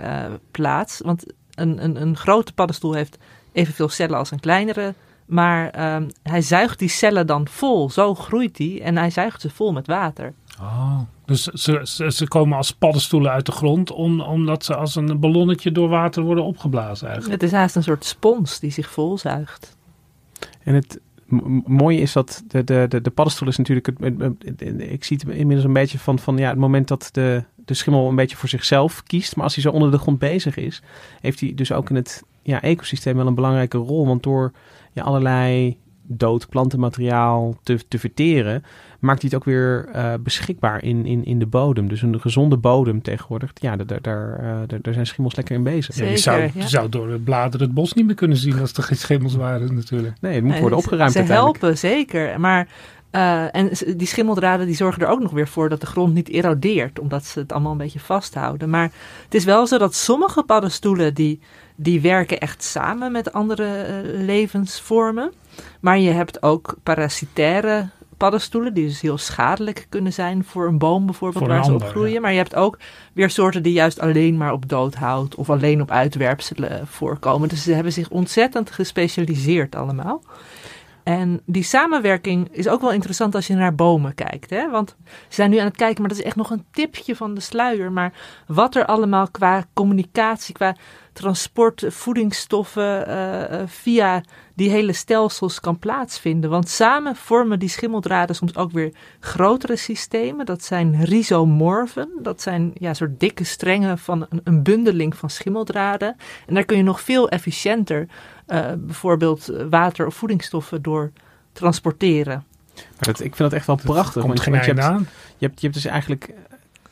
[0.51, 1.01] plaats.
[1.05, 3.19] Want een, een, een grote paddenstoel heeft
[3.57, 4.95] evenveel cellen als een kleinere.
[5.27, 7.91] Maar um, hij zuigt die cellen dan vol.
[7.91, 8.81] Zo groeit hij.
[8.83, 10.33] En hij zuigt ze vol met water.
[10.61, 13.91] Oh, dus ze, ze, ze, komen als paddenstoelen uit de grond.
[13.91, 17.41] Om, omdat ze als een ballonnetje door water worden opgeblazen eigenlijk.
[17.41, 19.77] Het is haast een soort spons die zich volzuigt.
[20.63, 21.01] En het
[21.65, 23.87] mooie is dat de, de, de, de paddenstoel is natuurlijk...
[24.01, 27.75] Het, ik zie het inmiddels een beetje van, van ja, het moment dat de, de
[27.75, 29.37] schimmel een beetje voor zichzelf kiest.
[29.37, 30.83] Maar als hij zo onder de grond bezig is,
[31.21, 34.07] heeft hij dus ook in het ja, ecosysteem wel een belangrijke rol.
[34.07, 34.53] Want door
[34.93, 35.79] ja, allerlei
[36.09, 38.63] dood plantenmateriaal te, te verteren,
[39.01, 41.89] maakt hij het ook weer uh, beschikbaar in, in, in de bodem.
[41.89, 45.95] Dus een gezonde bodem tegenwoordig, ja, daar, daar, uh, daar zijn schimmels lekker in bezig.
[45.95, 46.51] Zeker, je, zou, ja.
[46.55, 49.35] je zou door het bladeren het bos niet meer kunnen zien als er geen schimmels
[49.35, 50.15] waren natuurlijk.
[50.21, 52.41] Nee, het moet worden opgeruimd Ze helpen, zeker.
[52.41, 52.69] Maar
[53.13, 56.29] uh, en die schimmeldraden die zorgen er ook nog weer voor dat de grond niet
[56.29, 58.71] erodeert, omdat ze het allemaal een beetje vasthouden.
[58.71, 58.93] Maar
[59.25, 61.41] het is wel zo dat sommige paddenstoelen die,
[61.77, 65.33] die werken echt samen met andere uh, levensvormen.
[65.81, 71.07] Maar je hebt ook parasitaire paddenstoelen, die dus heel schadelijk kunnen zijn voor een boom
[71.07, 72.13] bijvoorbeeld, voor waar ze op groeien.
[72.13, 72.21] Ja.
[72.21, 72.79] Maar je hebt ook
[73.13, 77.49] weer soorten die juist alleen maar op doodhout of alleen op uitwerpselen voorkomen.
[77.49, 80.23] Dus ze hebben zich ontzettend gespecialiseerd allemaal.
[81.07, 84.51] En die samenwerking is ook wel interessant als je naar bomen kijkt.
[84.51, 84.71] Hè?
[84.71, 87.35] Want ze zijn nu aan het kijken, maar dat is echt nog een tipje van
[87.35, 87.93] de sluier.
[87.93, 88.13] Maar
[88.47, 90.77] wat er allemaal qua communicatie, qua
[91.13, 94.23] transport voedingsstoffen uh, via
[94.55, 96.51] die hele stelsels kan plaatsvinden.
[96.51, 100.47] Want samen vormen die schimmeldraden soms ook weer grotere systemen.
[100.47, 102.09] Dat zijn rhizomorfen.
[102.23, 106.17] Dat zijn ja, soort dikke strengen van een, een bundeling van schimmeldraden.
[106.47, 108.07] En daar kun je nog veel efficiënter
[108.47, 111.13] uh, bijvoorbeeld water of voedingsstoffen door
[111.53, 112.45] transporteren.
[112.75, 114.23] Maar dat, ik vind dat echt wel prachtig.
[114.23, 116.35] Komt want, je, hebt, je, hebt, je hebt dus eigenlijk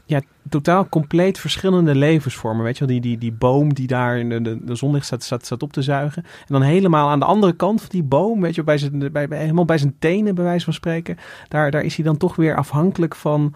[0.07, 2.65] ja, totaal compleet verschillende levensvormen.
[2.65, 5.23] Weet je wel, die, die, die boom die daar in de, de, de zonlicht staat,
[5.23, 6.23] staat, staat op te zuigen.
[6.23, 9.29] En dan helemaal aan de andere kant van die boom, weet je, bij zijn, bij,
[9.29, 11.17] bij, helemaal bij zijn tenen, bij wijze van spreken.
[11.49, 13.55] Daar, daar is hij dan toch weer afhankelijk van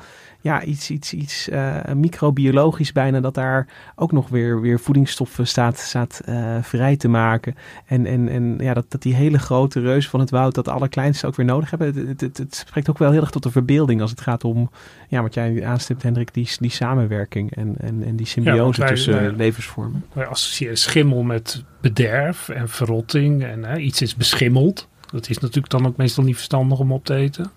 [0.48, 5.78] ja, iets, iets, iets uh, microbiologisch bijna, dat daar ook nog weer, weer voedingsstoffen staat,
[5.78, 7.54] staat uh, vrij te maken.
[7.86, 10.88] En, en, en ja, dat, dat die hele grote reus van het woud, dat alle
[10.88, 11.86] kleinste ook weer nodig hebben.
[11.86, 14.44] Het, het, het, het, spreekt ook wel heel erg tot de verbeelding als het gaat
[14.44, 14.70] om,
[15.08, 19.12] ja, wat jij aanstipt, Hendrik, die, die samenwerking en, en, en die symbiose ja, tussen
[19.12, 20.04] wij, levensvormen.
[20.12, 24.88] Wij associëren schimmel met bederf en verrotting en hè, iets is beschimmeld.
[25.10, 27.50] Dat is natuurlijk dan ook meestal niet verstandig om op te eten.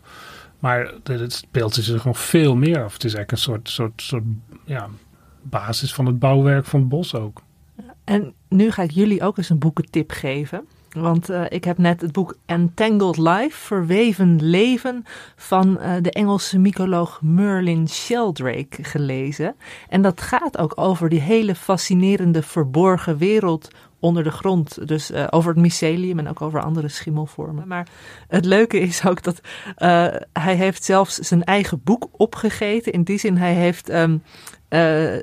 [0.62, 2.94] Maar het speelt zich nog veel meer af.
[2.94, 4.24] Het is eigenlijk een soort, soort, soort
[4.66, 4.90] ja,
[5.42, 7.42] basis van het bouwwerk van het bos ook.
[8.04, 10.66] En nu ga ik jullie ook eens een boekentip geven.
[10.92, 15.04] Want uh, ik heb net het boek Entangled Life, Verweven Leven,
[15.36, 19.56] van uh, de Engelse mycoloog Merlin Sheldrake gelezen.
[19.90, 23.70] En dat gaat ook over die hele fascinerende verborgen wereld
[24.02, 24.88] onder de grond.
[24.88, 27.68] Dus uh, over het mycelium en ook over andere schimmelvormen.
[27.68, 27.88] Maar
[28.28, 29.42] het leuke is ook dat
[29.78, 32.92] uh, hij heeft zelfs zijn eigen boek opgegeten.
[32.92, 34.24] In die zin, hij heeft um,
[34.74, 35.18] uh,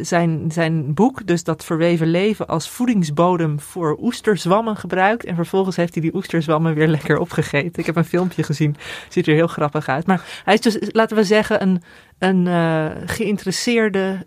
[0.00, 5.24] zijn, zijn boek, dus dat verweven leven, als voedingsbodem voor oesterzwammen gebruikt.
[5.24, 7.80] En vervolgens heeft hij die oesterzwammen weer lekker opgegeten.
[7.80, 8.76] Ik heb een filmpje gezien,
[9.08, 10.06] ziet er heel grappig uit.
[10.06, 11.82] Maar hij is dus, laten we zeggen, een,
[12.18, 14.26] een uh, geïnteresseerde,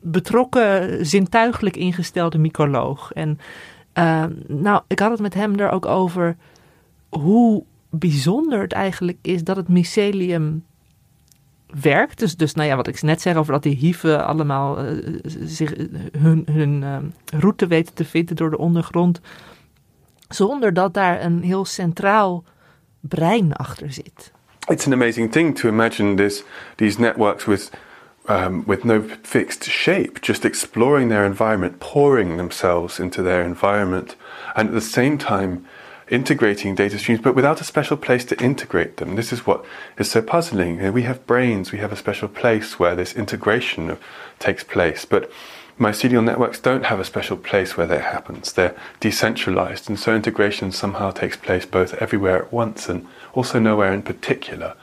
[0.00, 3.12] betrokken, zintuigelijk ingestelde mycoloog.
[3.12, 3.38] En
[4.46, 6.36] nou, ik had het met hem er ook over
[7.08, 10.64] hoe bijzonder het eigenlijk is dat het mycelium
[11.80, 12.18] werkt.
[12.18, 15.74] Dus, dus nou ja, wat ik net zeg over dat die hieven allemaal uh, zich,
[16.18, 16.96] hun, hun uh,
[17.40, 19.20] route weten te vinden door de ondergrond.
[20.28, 22.44] Zonder dat daar een heel centraal
[23.00, 24.32] brein achter zit.
[24.68, 26.44] It's an amazing thing to imagine this,
[26.76, 27.70] these networks with,
[28.28, 34.16] um, with no fixed shape, just exploring their environment, pouring themselves into their environment,
[34.54, 35.66] and at the same time
[36.10, 39.16] integrating data streams, but without a special place to integrate them.
[39.16, 39.64] This is what
[39.98, 40.92] is so puzzling.
[40.92, 43.96] We have brains, we have a special place where this integration
[44.38, 45.30] takes place, but
[45.78, 48.52] mycelial networks don't have a special place where that happens.
[48.52, 53.92] They're decentralized, and so integration somehow takes place both everywhere at once and also nowhere
[53.92, 54.74] in particular.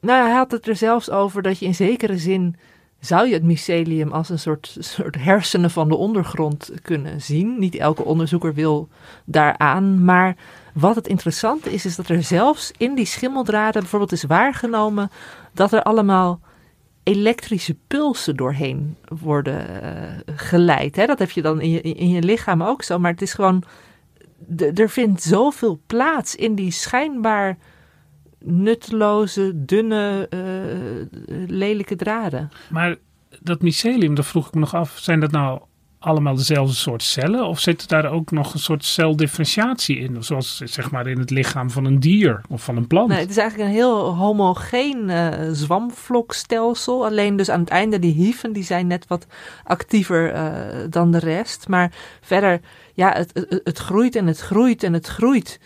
[0.00, 2.56] Nou, hij had het er zelfs over dat je in zekere zin
[3.04, 7.58] zou je het mycelium als een soort, soort hersenen van de ondergrond kunnen zien.
[7.58, 8.88] Niet elke onderzoeker wil
[9.24, 10.36] daaraan, maar
[10.74, 15.10] wat het interessante is, is dat er zelfs in die schimmeldraden bijvoorbeeld is waargenomen
[15.52, 16.40] dat er allemaal
[17.02, 20.96] elektrische pulsen doorheen worden uh, geleid.
[20.96, 21.06] Hè?
[21.06, 23.62] Dat heb je dan in in je lichaam ook zo, maar het is gewoon,
[24.74, 27.56] er vindt zoveel plaats in die schijnbaar
[28.44, 32.50] nutteloze, dunne, uh, lelijke draden.
[32.70, 32.96] Maar
[33.40, 35.60] dat mycelium, daar vroeg ik me nog af, zijn dat nou
[36.04, 37.46] allemaal dezelfde soort cellen?
[37.46, 40.22] Of zit daar ook nog een soort celdifferentiatie in?
[40.22, 43.08] Zoals zeg maar in het lichaam van een dier of van een plant?
[43.08, 47.06] Nee, het is eigenlijk een heel homogeen uh, zwamvlokstelsel.
[47.06, 49.26] Alleen dus aan het einde die hieven, die zijn net wat
[49.64, 50.50] actiever uh,
[50.90, 51.68] dan de rest.
[51.68, 52.60] Maar verder,
[52.94, 55.60] ja, het, het, het groeit en het groeit en het groeit.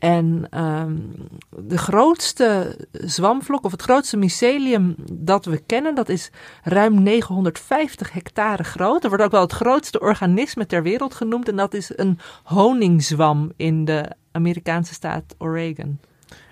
[0.00, 1.14] En um,
[1.56, 6.30] de grootste zwamvlok, of het grootste mycelium dat we kennen, dat is
[6.62, 9.02] ruim 950 hectare groot.
[9.02, 11.48] Er wordt ook wel het grootste organisme ter wereld genoemd.
[11.48, 15.98] En dat is een honingzwam in de Amerikaanse staat Oregon.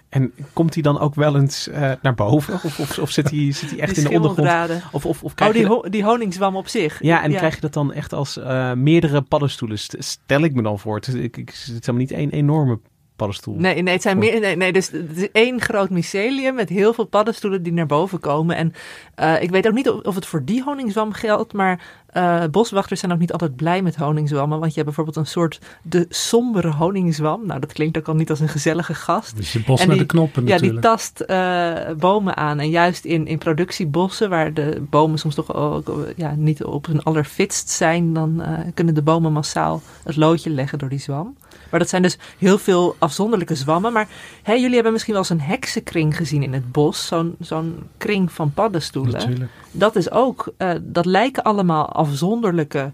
[0.08, 2.54] En komt hij dan ook wel eens uh, naar boven?
[2.54, 4.82] Of, of, of zit, hij, zit echt in de ondergrond?
[4.92, 7.02] Of, of, of oh, die, ho die honingswam op zich.
[7.02, 7.36] Ja, en ja.
[7.36, 9.78] krijg je dat dan echt als uh, meerdere paddenstoelen?
[9.78, 10.94] Stel ik me dan voor.
[10.94, 12.78] Het is, ik, ik, het is helemaal niet één enorme
[13.18, 13.54] paddenstoel.
[13.54, 16.92] Nee, nee, het zijn meer, nee, nee, dus het is één groot mycelium met heel
[16.92, 18.56] veel paddenstoelen die naar boven komen.
[18.56, 18.72] En
[19.20, 21.80] uh, ik weet ook niet of, of, het voor die honingzwam geldt, maar
[22.16, 24.58] uh, boswachters zijn ook niet altijd blij met honingzwammen.
[24.58, 27.46] Want je hebt bijvoorbeeld een soort de sombere honingzwam.
[27.46, 29.36] Nou, dat klinkt ook al niet als een gezellige gast.
[29.36, 30.82] Dus je bos en die, de knoppen Ja, natuurlijk.
[30.82, 32.58] die tast uh, bomen aan.
[32.58, 37.02] En juist in, in productiebossen, waar de bomen soms toch ook ja, niet op hun
[37.02, 38.42] allerfitst zijn, dan
[38.74, 41.36] kunnen de bomen massaal het loodje leggen door die zwam.
[41.70, 43.92] Maar dat zijn dus heel veel afzonderlijke zwammen.
[43.92, 44.08] Maar
[44.42, 47.06] hè, jullie hebben misschien wel eens een heksenkring gezien in het bos.
[47.06, 49.12] Zo'n zo'n kring van paddenstoelen.
[49.12, 49.50] Natuurlijk.
[49.70, 52.92] Dat is ook, dat lijken allemaal afzonderlijke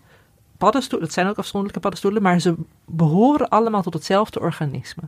[0.59, 2.55] paddenstoelen, dat zijn ook afzonderlijke paddenstoelen, maar ze
[2.87, 5.03] behoren allemaal tot hetzelfde organisme.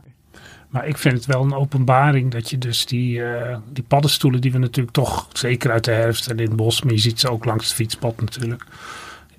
[0.69, 4.51] Maar ik vind het wel een openbaring dat je dus die, uh, die paddenstoelen, die
[4.51, 7.29] we natuurlijk toch, zeker uit de herfst en in het bos, maar je ziet ze
[7.29, 8.65] ook langs het fietspad natuurlijk,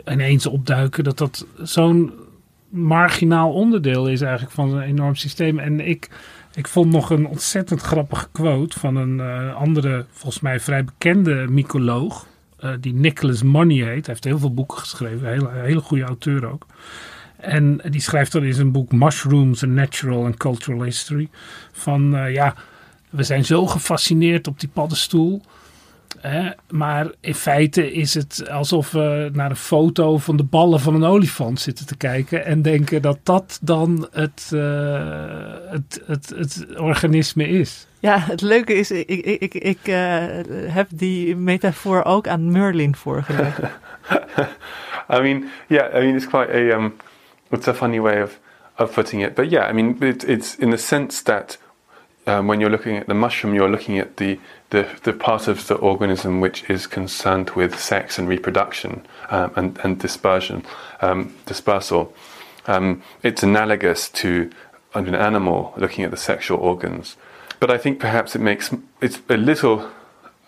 [0.06, 2.12] ineens opduiken, dat dat zo'n
[2.68, 5.58] marginaal onderdeel is eigenlijk van een enorm systeem.
[5.58, 6.10] En ik,
[6.54, 11.46] ik vond nog een ontzettend grappige quote van een uh, andere, volgens mij vrij bekende
[11.48, 12.26] mycoloog,
[12.60, 13.86] uh, die Nicholas Money heet.
[13.86, 16.66] Hij heeft heel veel boeken geschreven, een hele, hele goede auteur ook.
[17.36, 21.28] En die schrijft dan in zijn boek Mushrooms, a Natural and Cultural History.
[21.72, 22.54] Van uh, ja,
[23.10, 25.42] we zijn zo gefascineerd op die paddenstoel.
[26.20, 30.94] Hè, maar in feite is het alsof we naar een foto van de ballen van
[30.94, 32.44] een olifant zitten te kijken.
[32.44, 35.12] En denken dat dat dan het, uh,
[35.68, 37.86] het, het, het organisme is.
[38.00, 39.94] Ja, het leuke is, ik, ik, ik, ik uh,
[40.66, 43.58] heb die metafoor ook aan Merlin voorgelegd.
[45.10, 46.94] I mean, yeah, I mean, it's quite a, um,
[47.50, 48.38] it's a funny way of,
[48.76, 49.34] of putting it.
[49.34, 51.58] But yeah, I mean, it, it's in the sense that
[52.28, 54.38] um, when you're looking at the mushroom, you're looking at the,
[54.70, 59.78] the, the part of the organism which is concerned with sex and reproduction um, and,
[59.82, 60.64] and dispersion,
[61.00, 62.14] um, dispersal.
[62.66, 64.50] Um, it's analogous to
[64.94, 67.16] an animal looking at the sexual organs.
[67.60, 69.90] But I think perhaps it makes it's a little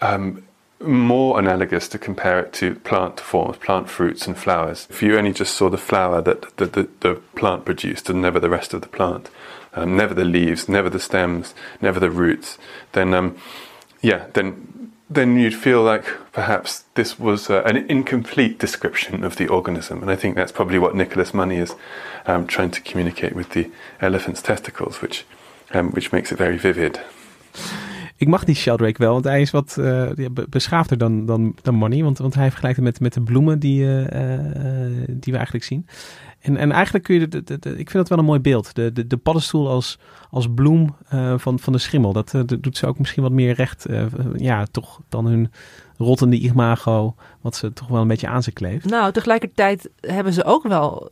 [0.01, 0.45] um,
[0.81, 4.87] more analogous to compare it to plant forms, plant fruits and flowers.
[4.91, 8.39] If you only just saw the flower that the, the, the plant produced and never
[8.39, 9.31] the rest of the plant,
[9.75, 12.59] um, never the leaves, never the stems, never the roots,
[12.93, 13.35] then um,
[14.01, 14.55] yeah, then
[15.13, 20.11] then you'd feel like perhaps this was uh, an incomplete description of the organism, and
[20.11, 21.75] I think that's probably what Nicholas Money is
[22.27, 25.25] um, trying to communicate with the elephant's testicles, which
[25.75, 27.01] um, which makes it very vivid.
[28.17, 30.11] Ik mag die Sheldrake wel, want hij is wat uh,
[30.49, 32.03] beschaafder dan, dan, dan Money.
[32.03, 33.99] Want, want hij vergelijkt het met, met de bloemen die, uh,
[35.09, 35.87] die we eigenlijk zien.
[36.41, 37.27] En, en eigenlijk kun je,
[37.63, 38.75] ik vind dat wel een mooi beeld.
[38.75, 39.99] De, de, de paddenstoel als,
[40.31, 42.13] als bloem uh, van, van de schimmel.
[42.13, 43.87] Dat, dat, doet ze ook misschien wat meer recht,
[44.37, 45.51] ja, toch dan hun
[46.01, 48.85] rottende imago, wat ze toch wel een beetje aan ze kleeft.
[48.85, 51.11] Nou, tegelijkertijd hebben ze ook wel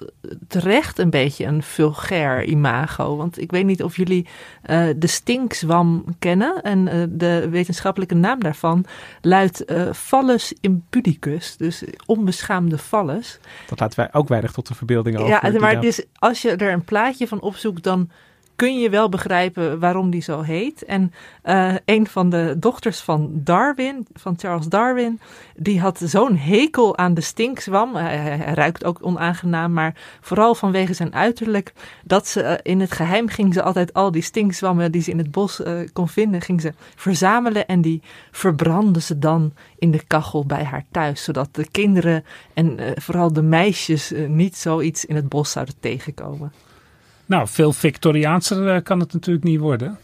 [0.49, 3.17] terecht een beetje een vulgair imago.
[3.17, 4.27] Want ik weet niet of jullie
[4.71, 6.63] uh, de stinkswam kennen.
[6.63, 8.85] En uh, de wetenschappelijke naam daarvan
[9.21, 11.57] luidt uh, Phallus impudicus.
[11.57, 13.39] Dus onbeschaamde Phallus.
[13.69, 15.53] Dat laten wij ook weinig tot de verbeelding over.
[15.53, 18.11] Ja, maar dus als je er een plaatje van opzoekt, dan
[18.59, 20.85] kun je wel begrijpen waarom die zo heet.
[20.85, 21.13] En
[21.45, 25.21] uh, een van de dochters van Darwin, van Charles Darwin,
[25.57, 27.95] die had zo'n hekel aan de stinkswam.
[27.95, 31.73] Hij, ruikt ook onaangenaam, maar vooral vanwege zijn uiterlijk,
[32.05, 35.19] dat ze uh, in het geheim ging ze altijd al die stinkswammen die ze in
[35.19, 40.05] het bos uh, kon vinden, ging ze verzamelen en die verbrandde ze dan in de
[40.07, 45.29] kachel bij haar thuis, zodat de kinderen en vooral de meisjes niet zoiets in het
[45.29, 46.53] bos zouden tegenkomen.
[47.29, 49.99] Nou, veel Victoriaanser kan het natuurlijk niet worden.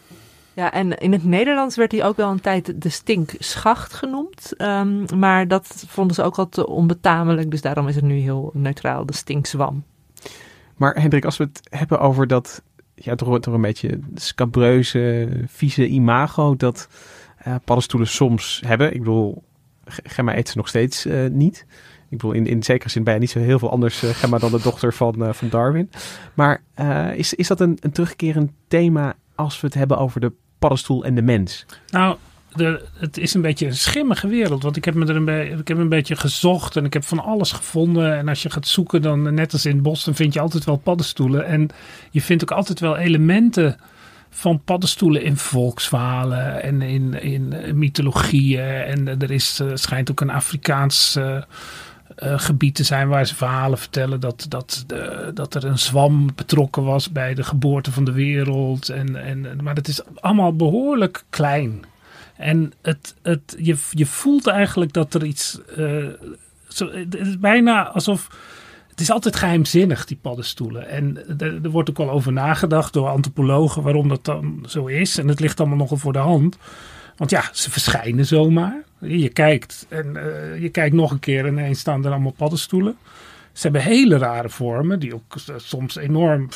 [0.54, 4.52] Ja, en in het Nederlands werd hij ook wel een tijd de stinkschacht genoemd.
[4.58, 7.50] Um, maar dat vonden ze ook al te onbetamelijk.
[7.50, 9.84] Dus daarom is het nu heel neutraal, de stinkswam.
[10.76, 12.62] Maar Hendrik, als we het hebben over dat,
[12.94, 16.88] ja, toch, toch een beetje scabreuze, vieze imago dat
[17.46, 18.94] uh, paddenstoelen soms hebben.
[18.94, 19.42] Ik bedoel,
[19.86, 21.66] Gemma eet ze nog steeds uh, niet.
[22.14, 24.38] Ik bedoel, in, in zekere zin ben je niet zo heel veel anders, uh, Gemma,
[24.38, 25.90] dan de dochter van, uh, van Darwin.
[26.34, 30.32] Maar uh, is, is dat een, een terugkerend thema als we het hebben over de
[30.58, 31.66] paddenstoel en de mens?
[31.90, 32.16] Nou,
[32.54, 34.62] de, het is een beetje een schimmige wereld.
[34.62, 37.24] Want ik heb, me er een, ik heb een beetje gezocht en ik heb van
[37.24, 38.16] alles gevonden.
[38.16, 40.64] En als je gaat zoeken, dan net als in het bos, dan vind je altijd
[40.64, 41.46] wel paddenstoelen.
[41.46, 41.68] En
[42.10, 43.76] je vindt ook altijd wel elementen
[44.30, 48.64] van paddenstoelen in volksverhalen en in, in mythologieën.
[48.64, 51.18] En er is, schijnt ook een Afrikaans
[52.18, 54.84] uh, gebied te zijn waar ze verhalen vertellen dat, dat,
[55.34, 58.88] dat er een zwam betrokken was bij de geboorte van de wereld.
[58.88, 61.84] En, en, maar het is allemaal behoorlijk klein.
[62.36, 65.60] En het, het, je, je voelt eigenlijk dat er iets.
[65.78, 66.06] Uh,
[66.68, 68.28] zo, het is bijna alsof.
[68.90, 70.88] Het is altijd geheimzinnig, die paddenstoelen.
[70.88, 75.18] En er, er, wordt ook al over nagedacht door antropologen waarom dat dan zo is.
[75.18, 76.56] En het ligt allemaal nogal voor de hand.
[77.16, 78.82] Want ja, ze verschijnen zomaar.
[79.06, 82.96] Je kijkt en uh, je kijkt nog een keer en ineens staan er allemaal paddenstoelen.
[83.52, 86.48] Ze hebben hele rare vormen, die ook soms enorm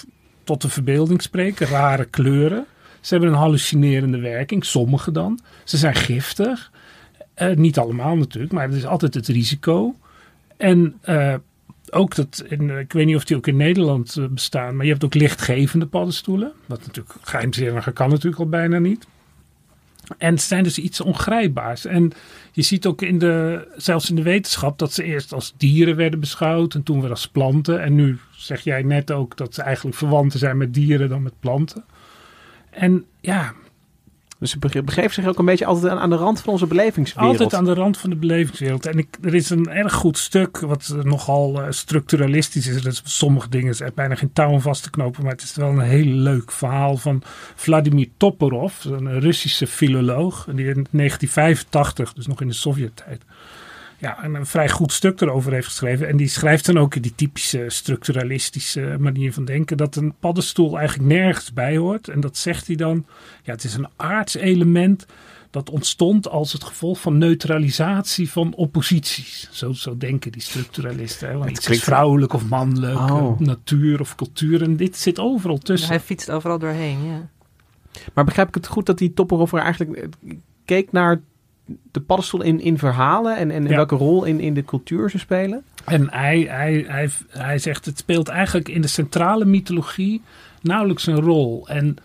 [0.44, 1.66] tot de verbeelding spreken.
[1.66, 2.66] Rare kleuren.
[3.00, 5.38] Ze hebben een hallucinerende werking, sommige dan.
[5.64, 6.70] Ze zijn giftig.
[7.36, 9.94] Uh, niet allemaal natuurlijk, maar er is altijd het risico.
[10.56, 11.00] En
[11.90, 12.44] ook dat,
[12.80, 16.52] ik weet niet of die ook in Nederland bestaan, maar je hebt ook lichtgevende paddenstoelen.
[16.66, 19.06] Wat natuurlijk geheimzinniger kan natuurlijk al bijna niet.
[20.18, 21.84] En ze zijn dus iets ongrijpbaars.
[21.84, 22.12] En
[22.52, 26.20] je ziet ook in de, zelfs in de wetenschap dat ze eerst als dieren werden
[26.20, 27.82] beschouwd en toen weer als planten.
[27.82, 31.40] En nu zeg jij net ook dat ze eigenlijk verwanten zijn met dieren dan met
[31.40, 31.84] planten.
[32.70, 33.52] En ja,
[34.38, 37.32] Dus ze bege- begeven zich ook een beetje altijd aan, de rand van onze belevingswereld.
[37.32, 38.86] Altijd aan de rand van de belevingswereld.
[38.86, 42.82] En ik, er is een erg goed stuk wat nogal eh, structuralistisch is.
[42.82, 45.22] Dus sommige dingen zijn bijna geen touw om vast te knopen.
[45.22, 47.22] Maar het is wel een heel leuk verhaal van
[47.54, 48.84] Vladimir Toporov.
[48.84, 50.44] Een Russische filoloog.
[50.44, 53.22] Die in 1985, dus nog in de Sovjet-tijd.
[54.00, 56.08] Ja, een, een vrij goed stuk erover heeft geschreven.
[56.08, 59.76] En die schrijft dan ook in die typische structuralistische manier van denken.
[59.76, 62.08] Dat een paddenstoel eigenlijk nergens bij hoort.
[62.08, 63.06] En dat zegt hij dan.
[63.42, 65.06] Ja, het is een aardselement
[65.50, 69.48] dat ontstond als het gevolg van neutralisatie van opposities.
[69.52, 71.28] Zo, zo denken die structuralisten.
[71.28, 71.36] Hè?
[71.36, 73.36] Want iets is klinkt- vrouwelijk of mannelijk, Oh.
[73.40, 74.62] eh, natuur of cultuur.
[74.62, 75.88] En dit zit overal tussen.
[75.88, 77.28] Hij fietst overal doorheen, ja.
[78.14, 80.08] Maar begrijp ik het goed dat die Topperhoff er eigenlijk eh,
[80.64, 81.20] keek naar
[81.90, 83.68] de paddenstoel in, in verhalen en, en Ja.
[83.68, 85.62] welke rol in, in de cultuur ze spelen?
[85.84, 90.22] En hij, hij, hij, hij zegt het speelt eigenlijk in de centrale mythologie
[90.62, 91.68] nauwelijks een rol.
[91.68, 91.96] En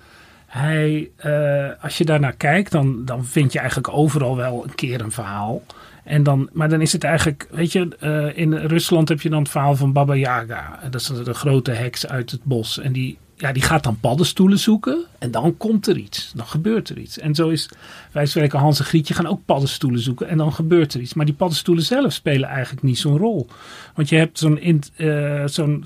[0.45, 5.01] hij, eh, als je daarnaar kijkt, dan, dan vind je eigenlijk overal wel een keer
[5.01, 5.61] een verhaal.
[6.03, 9.39] En dan, maar dan is het eigenlijk, weet je, eh, in Rusland heb je dan
[9.39, 10.79] het verhaal van Baba Yaga.
[10.89, 12.79] Dat is de grote heks uit het bos.
[12.79, 15.05] En die, ja, die gaat dan paddenstoelen zoeken.
[15.19, 16.31] En dan komt er iets.
[16.35, 17.17] Dan gebeurt er iets.
[17.19, 17.69] En zo is,
[18.11, 20.27] wij spreken Hans en Grietje gaan ook paddenstoelen zoeken.
[20.27, 21.13] En dan gebeurt er iets.
[21.13, 23.47] Maar die paddenstoelen zelf spelen eigenlijk niet zo'n rol.
[23.95, 25.85] Want je hebt zo'n eh, zo'n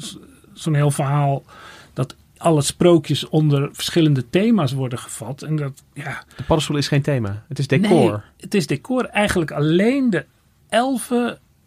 [0.53, 1.43] zo'n heel verhaal
[1.93, 5.41] dat alle sprookjes onder verschillende thema's worden gevat.
[5.41, 7.43] En dat, ja, De paddenstoel is geen thema.
[7.47, 8.11] Het is decor.
[8.11, 9.05] Nee, het is decor.
[9.05, 10.25] Eigenlijk alleen de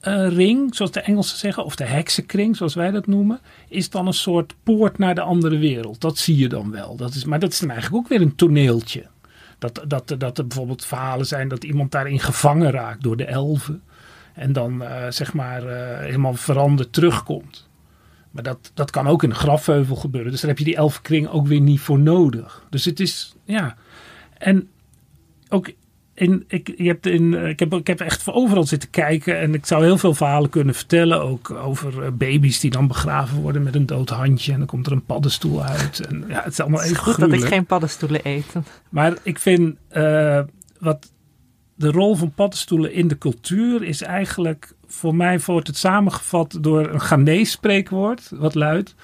[0.01, 4.13] elfenring, zoals de Engelsen zeggen, of de heksenkring, zoals wij dat noemen, is dan een
[4.13, 6.01] soort poort naar de andere wereld.
[6.01, 6.97] Dat zie je dan wel.
[6.97, 9.07] Dat is, maar dat is dan eigenlijk ook weer een toneeltje.
[9.59, 13.83] Dat, dat, dat er bijvoorbeeld verhalen zijn dat iemand daarin gevangen raakt door de elfen.
[14.35, 17.69] En dan eh, zeg maar eh, helemaal veranderd terugkomt.
[18.31, 20.31] Maar dat, dat kan ook in een grafheuvel gebeuren.
[20.31, 22.67] Dus daar heb je die elfenkring ook weer niet voor nodig.
[22.71, 23.77] Dus het is, ja.
[24.39, 24.69] En
[25.49, 25.73] ook
[26.21, 29.39] in, ik, je hebt in, eh, ik, heb, ik heb echt voor overal zitten kijken.
[29.39, 31.23] En ik zou heel veel verhalen kunnen vertellen.
[31.23, 34.53] Ook over eh, baby's die dan begraven worden met een dood handje.
[34.53, 36.07] En dan komt er een paddenstoel uit.
[36.09, 38.53] En ja, het is allemaal even goed dat ik geen paddenstoelen eet.
[38.89, 40.41] Maar ik vind eh,
[40.79, 41.13] wat
[41.75, 46.89] de rol van paddenstoelen in de cultuur is eigenlijk voor mij wordt het samengevat door
[46.89, 48.95] een Ghanese spreekwoord wat luidt: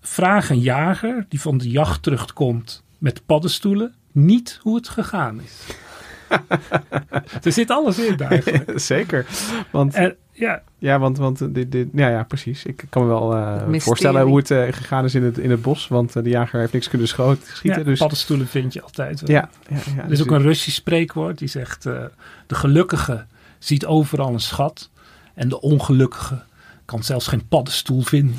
[0.00, 5.52] vraag een jager die van de jacht terugkomt met paddenstoelen niet hoe het gegaan is.
[7.42, 8.78] er zit alles in eigenlijk.
[8.92, 9.26] Zeker.
[9.70, 12.64] Want, En, ja, ja, want, want eh, dit, dit, ja, ja, precies.
[12.64, 13.80] Ik kan me wel eh, mysterie.
[13.80, 15.88] voorstellen hoe het eh, gegaan is in het, in het bos.
[15.88, 17.80] Want de jager heeft niks kunnen scho- schieten.
[17.80, 19.30] ja, dus, paddenstoelen vind je altijd wel.
[19.30, 22.04] ja, ja, ja, Er dus is ook een Russisch spreekwoord die zegt: eh,
[22.46, 23.24] De gelukkige
[23.58, 24.90] ziet overal een schat.
[25.34, 26.42] En de ongelukkige
[26.84, 28.36] kan zelfs geen paddenstoel vinden.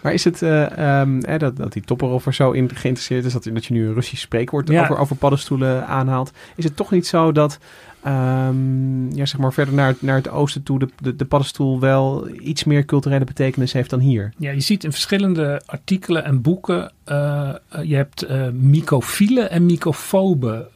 [0.00, 3.32] Maar is het eh, ehm, eh, dat, dat die Topperhoff er zo in geïnteresseerd is,
[3.32, 4.82] dat, dat je nu een Russisch spreekwoord Ja.
[4.82, 7.58] over, over paddenstoelen aanhaalt, is het toch niet zo dat,
[8.02, 11.80] ehm, ja, zeg maar verder naar, het- naar het oosten toe, de, de, de paddenstoel
[11.80, 14.32] wel iets meer culturele betekenis heeft dan hier?
[14.38, 16.92] Ja, je ziet in verschillende artikelen en boeken.
[17.04, 20.68] eh, eh, je hebt eh mycofiele en mycofobe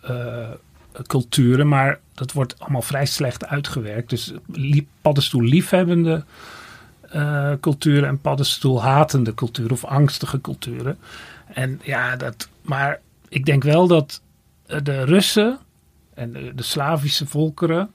[1.06, 1.68] culturen.
[1.68, 4.10] Maar dat wordt allemaal vrij slecht uitgewerkt.
[4.10, 4.86] Dus lie-
[7.16, 10.98] eh, culturen en paddenstoel hatende culturen of angstige culturen.
[11.46, 14.22] En ja, dat, maar ik denk wel dat
[14.66, 15.58] eh, de Russen
[16.14, 17.90] en de, Slavische volkeren,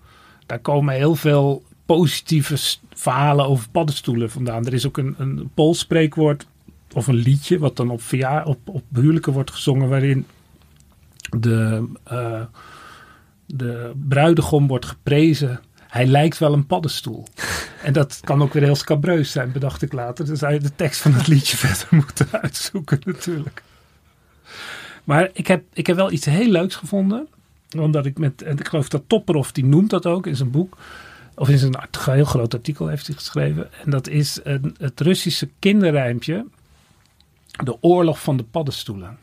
[0.45, 4.65] daar komen heel veel positieve verhalen over paddenstoelen vandaan.
[4.65, 6.45] Er is ook een, een Pools spreekwoord
[6.93, 10.25] of een liedje wat dan op, verjaar, op, op huwelijken wordt gezongen waarin
[11.37, 12.41] de, eh,
[13.45, 15.59] de bruidegom wordt geprezen.
[15.91, 17.23] Hij lijkt wel een paddenstoel.
[17.83, 20.25] En dat kan ook weer heel scabreus zijn, bedacht ik later.
[20.25, 23.63] Dan zou je de tekst van het liedje verder moeten uitzoeken natuurlijk.
[25.03, 27.27] Maar ik heb, ik heb wel iets heel leuks gevonden.
[27.77, 30.77] Omdat ik met, en ik geloof dat Topperhoff, die noemt dat ook in zijn boek.
[31.35, 33.73] Of in zijn heel groot artikel heeft hij geschreven.
[33.83, 36.45] En dat is een, het Russische kinderrijmpje.
[37.63, 39.17] De oorlog van de paddenstoelen.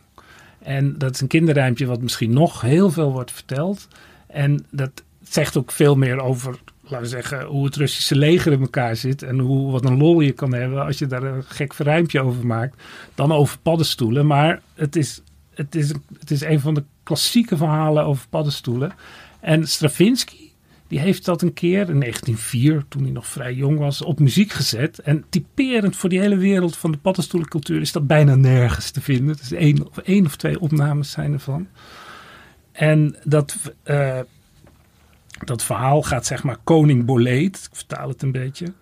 [0.59, 3.88] En dat is een kinderrijmpje wat misschien nog heel veel wordt verteld.
[4.26, 5.02] En dat
[5.33, 9.23] zegt ook veel meer over, laten we zeggen, hoe het Russische leger in elkaar zit.
[9.23, 12.47] En hoe, wat een lol je kan hebben als je daar een gek verrijmpje over
[12.47, 12.83] maakt.
[13.14, 14.27] Dan over paddenstoelen.
[14.27, 15.23] Maar het is,
[15.55, 15.88] het is,
[16.19, 18.93] het is een van de klassieke verhalen over paddenstoelen.
[19.41, 20.49] En Stravinsky,
[20.88, 24.53] die heeft dat een keer in 1904, toen hij nog vrij jong was, op muziek
[24.53, 24.99] gezet.
[24.99, 29.37] En typerend voor die hele wereld van de paddenstoelencultuur is dat bijna nergens te vinden.
[29.37, 31.69] Dus één of, één of twee opnames zijn ervan.
[32.73, 34.19] En dat, eh,
[35.45, 38.73] dat verhaal gaat zeg maar koning Boleed, ik vertaal het een beetje,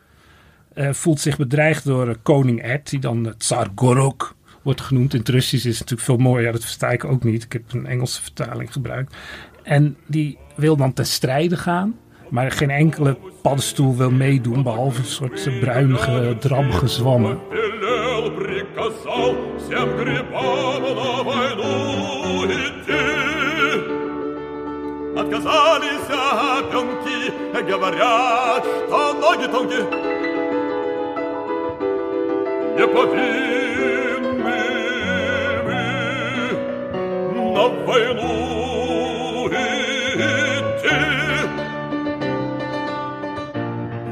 [0.75, 5.13] eh, voelt zich bedreigd door eh, koning Ed, die dan Tsar Gorok wordt genoemd.
[5.13, 7.43] In het Russisch is het natuurlijk veel mooier, dat versta ik ook niet.
[7.43, 9.17] Ik heb een Engelse vertaling gebruikt.
[9.63, 11.95] En die wil dan ten strijde gaan.
[12.31, 17.39] Maar geen enkele paddenstoel wil meedoen, behalve een soort bruinige, drabbige zwammen.
[25.26, 27.32] Отказались опенки,
[27.72, 29.82] говорят, что ноги тонки.
[32.78, 34.60] Не повинны
[35.66, 35.82] мы
[37.54, 41.00] на войну идти.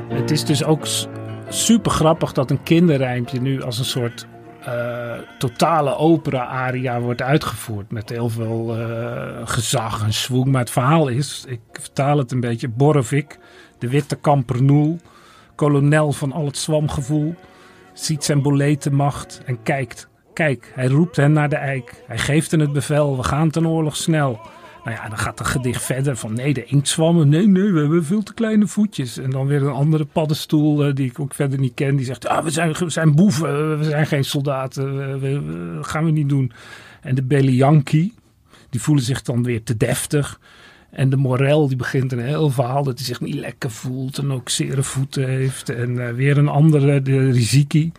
[0.09, 1.07] Het is dus ook s-
[1.49, 4.27] super grappig dat een kinderrijmpje nu als een soort
[4.64, 7.90] eh, totale opera-aria wordt uitgevoerd.
[7.90, 10.46] Met heel veel eh, gezag en swoeng.
[10.46, 13.38] Maar het verhaal is, ik vertaal het een beetje, Borovik,
[13.78, 14.98] de witte kampernoel,
[15.54, 17.34] kolonel van al het zwamgevoel,
[17.92, 20.08] ziet zijn boletenmacht en kijkt.
[20.32, 22.02] Kijk, hij roept hen naar de eik.
[22.06, 24.40] Hij geeft hen het bevel, we gaan ten oorlog snel.
[24.84, 27.28] Nou ja, dan gaat het gedicht verder van nee, de inktzwammen.
[27.28, 29.18] Nee, nee, we hebben veel te kleine voetjes.
[29.18, 31.96] En dan weer een andere paddenstoel eh, die ik ook verder niet ken.
[31.96, 35.20] Die zegt, ah, we, zijn, we zijn boeven, we zijn geen soldaten.
[35.20, 35.42] We,
[35.74, 36.52] dat gaan we niet doen.
[37.00, 38.14] En de Belianki,
[38.70, 40.40] die voelen zich dan weer te deftig.
[40.90, 44.18] En de Morel, die begint een heel verhaal dat hij zich niet lekker voelt.
[44.18, 45.68] En ook zere voeten heeft.
[45.68, 47.92] En eh, weer een andere, de Riziki.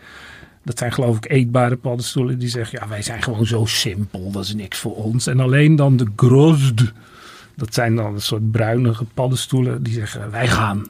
[0.65, 2.39] Dat zijn geloof ik eetbare paddenstoelen.
[2.39, 4.31] Die zeggen, ja, wij zijn gewoon zo simpel.
[4.31, 5.27] Dat is niks voor ons.
[5.27, 6.83] En alleen dan de grozd.
[7.55, 9.83] Dat zijn dan een soort bruinige paddenstoelen.
[9.83, 10.85] Die zeggen, wij gaan.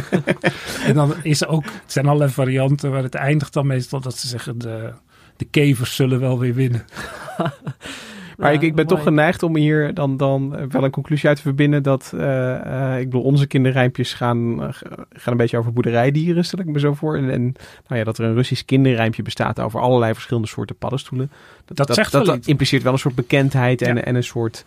[0.86, 2.90] en dan is er ook, het zijn allerlei varianten.
[2.90, 4.92] Maar het eindigt dan meestal dat ze zeggen, de,
[5.36, 6.84] de kevers zullen wel weer winnen.
[8.40, 11.36] Maar ik, ik ben toch geneigd om hier dan, dan eh, wel een conclusie uit
[11.36, 14.58] te verbinden dat, eh, eh, ik bedoel, onze kinderrijmpjes gaan,
[15.10, 17.16] gaan een beetje over boerderijdieren, stel ik me zo voor.
[17.16, 17.42] En, en
[17.86, 21.30] nou ja, dat er een Russisch kinderrijmpje bestaat over allerlei verschillende soorten paddenstoelen.
[21.64, 24.02] Dat impliceert wel een soort bekendheid en, Ja.
[24.02, 24.64] en een soort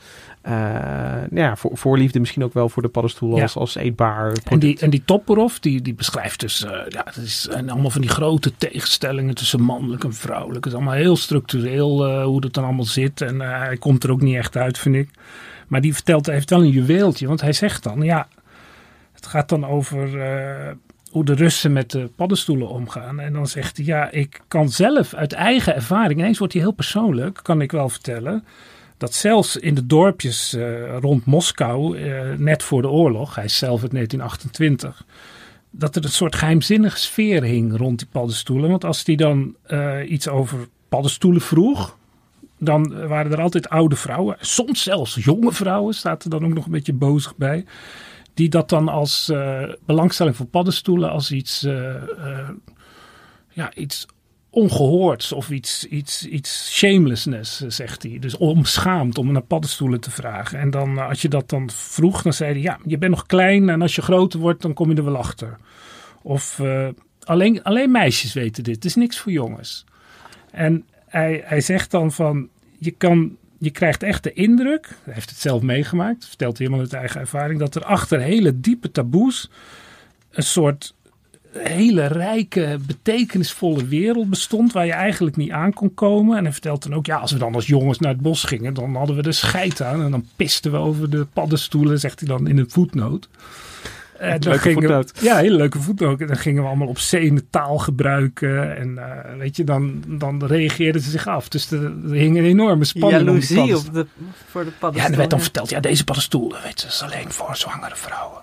[0.49, 3.41] nou ja, voor, voorliefde misschien ook wel voor de paddenstoel Ja.
[3.41, 4.49] als, als eetbaar product.
[4.51, 7.89] En die, en die Topperov, die, die beschrijft dus, eh, ja, het is en allemaal
[7.89, 10.63] van die grote tegenstellingen tussen mannelijk en vrouwelijk.
[10.65, 13.21] Het is allemaal heel structureel eh, hoe dat dan allemaal zit.
[13.21, 15.09] En eh, hij komt er ook niet echt uit, vind ik.
[15.67, 18.27] Maar die vertelt, hij heeft wel een juweeltje, want hij zegt dan, ja,
[19.13, 20.71] het gaat dan over eh,
[21.11, 23.19] hoe de Russen met de paddenstoelen omgaan.
[23.19, 26.71] En dan zegt hij, ja, ik kan zelf uit eigen ervaring, ineens wordt hij heel
[26.71, 28.43] persoonlijk, kan ik wel vertellen
[29.03, 33.57] dat zelfs in de dorpjes eh, rond Moskou, eh, net voor de oorlog, hij is
[33.57, 35.05] zelf uit 1928,
[35.71, 38.69] dat er een soort geheimzinnige sfeer hing rond die paddenstoelen.
[38.69, 41.97] Want als hij dan eh, iets over paddenstoelen vroeg,
[42.59, 46.65] dan waren er altijd oude vrouwen, soms zelfs jonge vrouwen, staat er dan ook nog
[46.65, 47.65] een beetje bozig bij,
[48.33, 49.31] die dat dan als
[49.85, 51.61] belangstelling voor paddenstoelen als iets,
[53.49, 54.05] ja, iets
[54.53, 58.19] ongehoords of iets, iets, iets shamelessness, zegt hij.
[58.19, 60.59] Dus onbeschaamd om naar paddenstoelen te vragen.
[60.59, 63.25] En dan, eh, als je dat dan vroeg, dan zei hij, ja, je bent nog
[63.25, 65.57] klein en als je groter wordt, dan kom je er wel achter.
[66.21, 66.87] Of eh,
[67.23, 69.85] alleen, alleen meisjes weten dit, het is niks voor jongens.
[70.51, 73.37] En hij, hij zegt dan van, je kan...
[73.57, 77.19] Je krijgt echt de indruk, hij heeft het zelf meegemaakt, vertelt hij helemaal uit eigen
[77.19, 79.49] ervaring, dat er achter hele diepe taboes
[80.31, 80.93] een soort
[81.57, 86.37] hele rijke, betekenisvolle wereld bestond waar je eigenlijk niet aan kon komen.
[86.37, 88.73] En hij vertelt dan ook, ja, als we dan als jongens naar het bos gingen,
[88.73, 92.29] dan hadden we de scheid aan en dan pisten we over de paddenstoelen, zegt hij
[92.29, 93.29] dan in een voetnoot.
[94.17, 95.19] En dan Leuke gingen we- voetnoot.
[95.21, 96.21] Ja, hele leuke voetnoot.
[96.21, 98.77] En dan gingen we allemaal obscene taal gebruiken.
[98.77, 101.49] En eh, weet je, dan, dan reageerden ze zich af.
[101.49, 104.05] Dus er, er hing een enorme spanning om Jaloezie op de,
[104.49, 107.31] voor de Ja, en er werd dan verteld, ja, deze paddenstoelen, weet je, is alleen
[107.31, 108.41] voor zwangere vrouwen.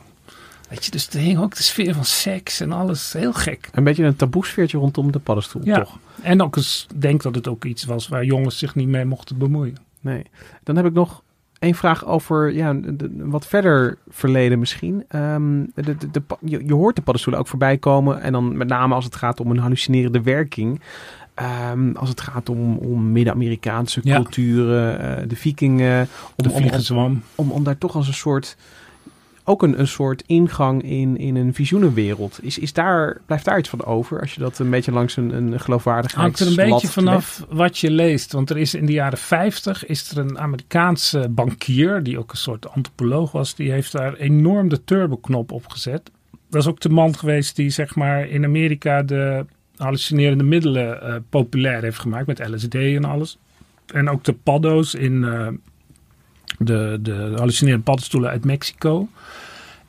[0.70, 3.12] Weet je, dus er hing ook de sfeer van seks en alles.
[3.12, 3.68] Heel gek.
[3.72, 5.76] Een beetje een taboesfeertje rondom de paddenstoel, Ja.
[5.78, 5.98] toch?
[6.22, 9.38] En ook eens denk dat het ook iets was waar jongens zich niet mee mochten
[9.38, 9.76] bemoeien.
[10.00, 10.22] Nee.
[10.62, 11.22] Dan heb ik nog
[11.58, 15.04] één vraag over ja, de- wat verder verleden misschien.
[15.08, 15.96] Ehm, de,
[16.40, 18.20] je, je hoort de paddenstoelen ook voorbij komen.
[18.22, 20.80] En dan met name als het gaat om een hallucinerende werking.
[21.34, 24.14] Ehm, als het gaat om, om Midden-Amerikaanse Ja.
[24.16, 26.00] culturen, eh, de vikingen.
[26.36, 26.50] Om, De
[26.94, 28.56] om, om, om daar toch als een soort...
[29.44, 32.38] Ook een, een soort ingang in, in een visioenenwereld.
[32.42, 34.20] Is, is daar, blijft daar iets van over?
[34.20, 37.78] Als je dat een beetje langs een, een geloofwaardigheid Hangt er een beetje vanaf wat
[37.78, 38.32] je leest.
[38.32, 42.36] Want er is in de jaren 50 is er een Amerikaanse bankier, die ook een
[42.36, 46.10] soort antropoloog was, die heeft daar enorm de turboknop op gezet.
[46.50, 49.44] Dat is ook de man geweest die zeg maar in Amerika de
[49.76, 53.38] hallucinerende middelen eh, populair heeft gemaakt met LSD en alles.
[53.86, 55.48] En ook de paddo's in, eh,
[56.62, 59.08] De, de hallucinerende paddenstoelen uit Mexico.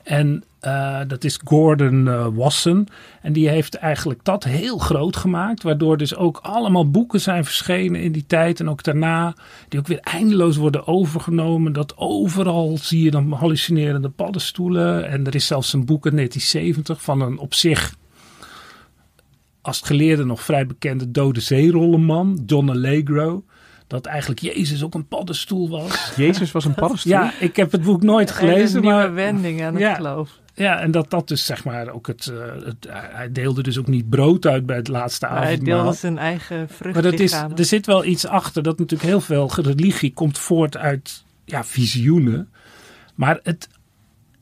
[0.02, 2.88] En eh, dat is Gordon eh, Wasson.
[3.22, 5.62] En die heeft eigenlijk dat heel groot gemaakt.
[5.62, 9.34] Waardoor dus ook allemaal boeken zijn verschenen in die tijd en ook daarna.
[9.68, 11.72] Die ook weer eindeloos worden overgenomen.
[11.72, 15.08] Dat overal zie je dan hallucinerende paddenstoelen.
[15.08, 17.94] En er is zelfs een boek uit 1970 van een op zich
[19.62, 23.44] als geleerde nog vrij bekende dode zeerollenman, John Allegro.
[23.92, 26.12] Dat eigenlijk Jezus ook een paddenstoel was.
[26.16, 27.12] Jezus was een paddenstoel?
[27.12, 28.80] Ja, ik heb het boek nooit Een gelezen.
[28.80, 29.94] nieuwe Maar, wending aan het Ja.
[29.94, 30.30] geloof.
[30.54, 32.86] ja, en dat dat dus zeg maar ook het, eh, het...
[32.88, 35.82] Hij deelde dus ook niet brood uit bij het laatste Maar hij avondmaal.
[35.82, 38.62] deelde zijn eigen Maar dat is, er zit wel iets achter.
[38.62, 42.48] Dat natuurlijk heel veel religie komt voort uit ja, visioenen.
[43.14, 43.68] Maar het,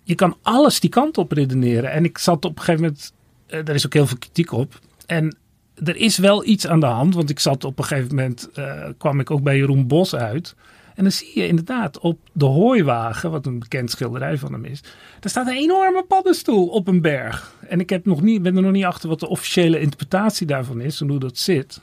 [0.05, 1.91] je kan alles die kant op redeneren.
[1.93, 3.13] En ik zat op een gegeven moment...
[3.47, 4.79] eh, er is ook heel veel kritiek op.
[5.07, 5.37] En
[5.85, 7.15] er is wel iets aan de hand.
[7.15, 8.51] Want ik zat op een gegeven moment...
[8.55, 10.55] eh, kwam ik ook bij Jeroen Bos uit.
[10.95, 13.31] En dan zie je inderdaad op de hooiwagen...
[13.31, 14.81] wat een bekend schilderij van hem is...
[15.21, 17.55] daar staat een enorme paddenstoel op een berg.
[17.69, 20.81] En ik heb nog niet, ben er nog niet achter wat de officiële interpretatie daarvan
[20.81, 21.01] is...
[21.01, 21.81] en hoe dat zit.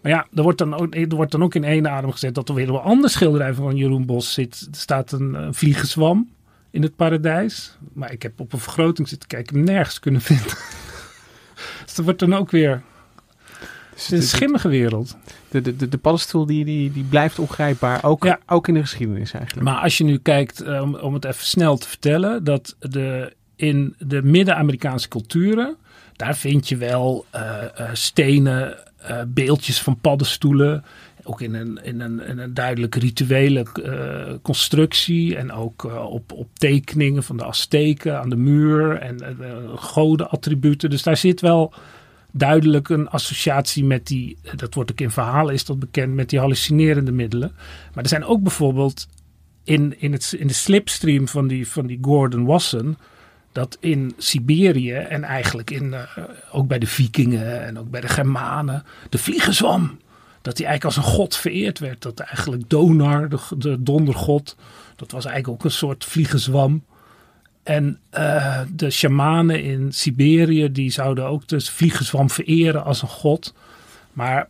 [0.00, 2.54] Maar ja, er wordt, dan ook, wordt dan ook in één adem gezet dat er
[2.54, 4.68] weer een ander schilderij van Jeroen Bos zit.
[4.70, 6.28] Er staat een, eh, vliegenzwam
[6.70, 7.78] in het paradijs.
[7.92, 10.46] Maar ik heb op een vergroting zitten kijken, hem nergens kunnen vinden.
[11.84, 12.82] dus er wordt dan ook weer
[14.02, 15.16] het is een schimmige wereld.
[15.48, 18.38] De, de, de, de paddenstoel die, die, die blijft ongrijpbaar, ook, Ja.
[18.46, 19.68] ook in de geschiedenis eigenlijk.
[19.68, 23.32] Maar als je nu kijkt, eh, om, om het even snel te vertellen, dat de,
[23.56, 25.76] in de Midden-Amerikaanse culturen,
[26.16, 28.76] daar vind je wel eh, eh, stenen,
[29.26, 30.84] beeldjes van paddenstoelen.
[31.24, 33.66] Ook in een, in een, in een duidelijk rituele
[34.42, 35.36] constructie.
[35.36, 38.98] En ook op, op tekeningen van de Azteken aan de muur.
[38.98, 40.90] En de godenattributen.
[40.90, 41.72] Dus daar zit wel
[42.38, 44.38] duidelijk een associatie met die.
[44.56, 47.52] Dat wordt ook in verhalen is dat bekend met die hallucinerende middelen.
[47.94, 49.08] Maar er zijn ook bijvoorbeeld
[49.64, 52.96] in, in, het, in de slipstream van die, van die Gordon Wasson.
[53.52, 56.02] Dat in Siberië en eigenlijk in, eh,
[56.52, 58.84] ook bij de Vikingen en ook bij de Germanen.
[59.08, 59.98] De vliegenzwam.
[60.42, 62.02] Dat hij eigenlijk als een god vereerd werd.
[62.02, 64.56] Dat eigenlijk Donar, de, de dondergod.
[64.96, 66.84] Dat was eigenlijk ook een soort vliegenzwam.
[67.66, 73.54] En eh, de shamanen in Siberië, die zouden ook de vliegenzwam vereren als een god.
[74.12, 74.48] Maar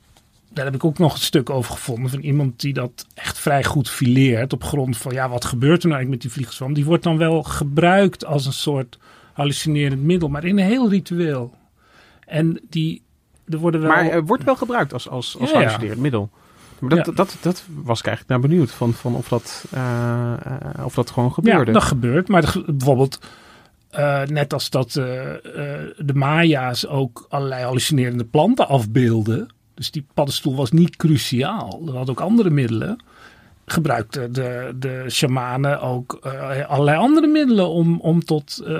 [0.49, 3.65] daar heb ik ook nog een stuk over gevonden van iemand die dat echt vrij
[3.65, 4.53] goed fileert.
[4.53, 6.75] Op grond van, ja, wat gebeurt er nou eigenlijk met die vliegenzwam?
[6.75, 8.99] Die wordt dan wel gebruikt als een soort
[9.33, 11.55] hallucinerend middel, maar in een heel ritueel.
[12.27, 13.03] En die,
[13.49, 13.91] er worden wel...
[13.91, 15.63] Maar het wordt wel gebruikt als, als, als Ja, ja.
[15.63, 16.31] hallucinerend middel.
[16.79, 17.13] Maar dat, Ja.
[17.13, 21.11] dat, dat, was ik eigenlijk naar benieuwd van, van of, dat, eh, eh, of dat
[21.11, 21.67] gewoon gebeurde.
[21.67, 22.29] Ja, dat gebeurt.
[22.29, 23.19] Maar bijvoorbeeld,
[23.91, 29.49] eh, net als dat de Maya's ook allerlei hallucinerende planten afbeelden.
[29.75, 31.83] Dus die paddenstoel was niet cruciaal.
[31.87, 32.99] Er hadden ook andere middelen.
[33.69, 38.77] Gebruikten de, de shamanen ook eh, allerlei andere middelen om, om tot eh,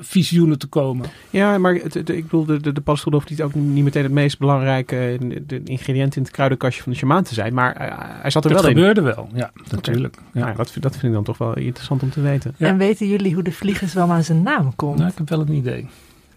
[0.00, 1.06] visioenen te komen.
[1.30, 4.02] Ja, maar het, het- ik bedoel, de, de, de paddenstoel hoeft niet, ook niet meteen
[4.02, 7.54] het meest belangrijke eh, de ingrediënt in het kruidenkastje van de shamaan te zijn.
[7.54, 7.74] Maar
[8.20, 8.76] hij zat er Dat wel in.
[8.76, 10.14] gebeurde wel, ja, natuurlijk.
[10.16, 10.22] Ja.
[10.40, 12.54] Nou, ja, dat, vind- dat vind ik dan toch wel interessant om te weten.
[12.56, 12.66] Ja.
[12.66, 14.98] En weten jullie hoe de vliegenzwam aan zijn naam komt?
[14.98, 15.88] Nou, ik heb wel een idee.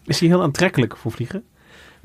[0.06, 1.44] Is hij heel aantrekkelijk voor vliegen?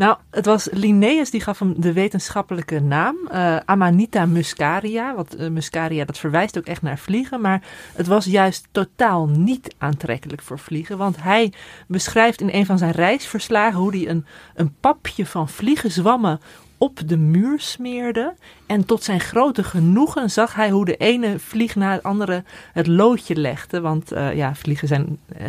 [0.01, 3.17] Nou, het was Linnaeus die gaf hem de wetenschappelijke naam.
[3.31, 5.15] eh, Amanita muscaria.
[5.15, 7.41] Want eh, muscaria, dat verwijst ook echt naar vliegen.
[7.41, 7.63] Maar
[7.95, 10.99] het was juist totaal niet aantrekkelijk voor vliegen.
[10.99, 11.53] Want hij
[11.87, 16.41] beschrijft in een van zijn reisverslagen hoe hij een, een papje van vliegenzwammen
[16.81, 18.35] op de muur smeerde.
[18.67, 22.87] En tot zijn grote genoegen zag hij hoe de ene vlieg na het andere het
[22.87, 23.81] loodje legde.
[23.81, 25.47] Want eh, ja, vliegen zijn eh,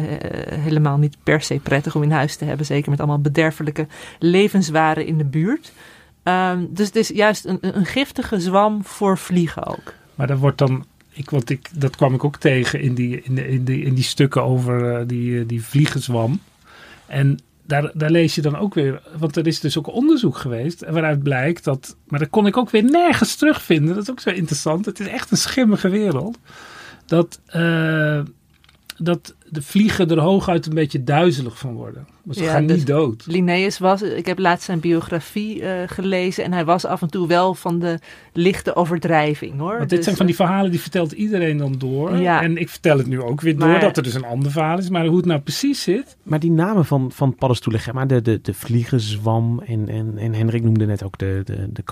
[0.59, 2.65] helemaal niet per se prettig om in huis te hebben.
[2.65, 3.88] Zeker met allemaal bederfelijke
[4.19, 5.71] levenswaren in de buurt.
[6.23, 9.93] Ehm, dus het is juist een, een giftige zwam voor vliegen ook.
[10.15, 10.86] Maar dat wordt dan.
[11.09, 13.93] Ik, want ik, dat kwam ik ook tegen in die, in de, in die, in
[13.93, 16.39] die stukken over eh, die, die vliegenzwam.
[17.05, 17.39] En
[17.72, 19.01] daar, lees je dan ook weer.
[19.17, 20.86] Want er is dus ook onderzoek geweest.
[20.89, 21.95] Waaruit blijkt dat.
[22.07, 23.93] Maar dat kon ik ook weer nergens terugvinden.
[23.93, 24.86] Dat is ook zo interessant.
[24.86, 26.38] Het is echt een schimmige wereld.
[27.05, 28.22] Dat, eh,
[28.97, 32.07] dat de vliegen er hooguit een beetje duizelig van worden.
[32.24, 33.24] Maar ze Ja, gaan dus- niet dood.
[33.28, 37.28] Linnaeus was, ik heb laatst zijn biografie eh, gelezen en hij was af en toe
[37.28, 37.99] wel van de
[38.34, 39.78] lichte overdrijving hoor.
[39.78, 42.17] Want dit Dus, zijn van die verhalen die vertelt iedereen dan door.
[42.17, 42.41] Ja.
[42.41, 44.89] En ik vertel het nu ook weer door dat er dus een ander verhaal is.
[44.89, 46.17] Maar hoe het nou precies zit.
[46.24, 50.34] Maar die namen van, van paddenstoelen, zeg maar, de, de, de vliegenzwam en, en, en
[50.34, 51.84] Hendrik noemde net ook de, de, de.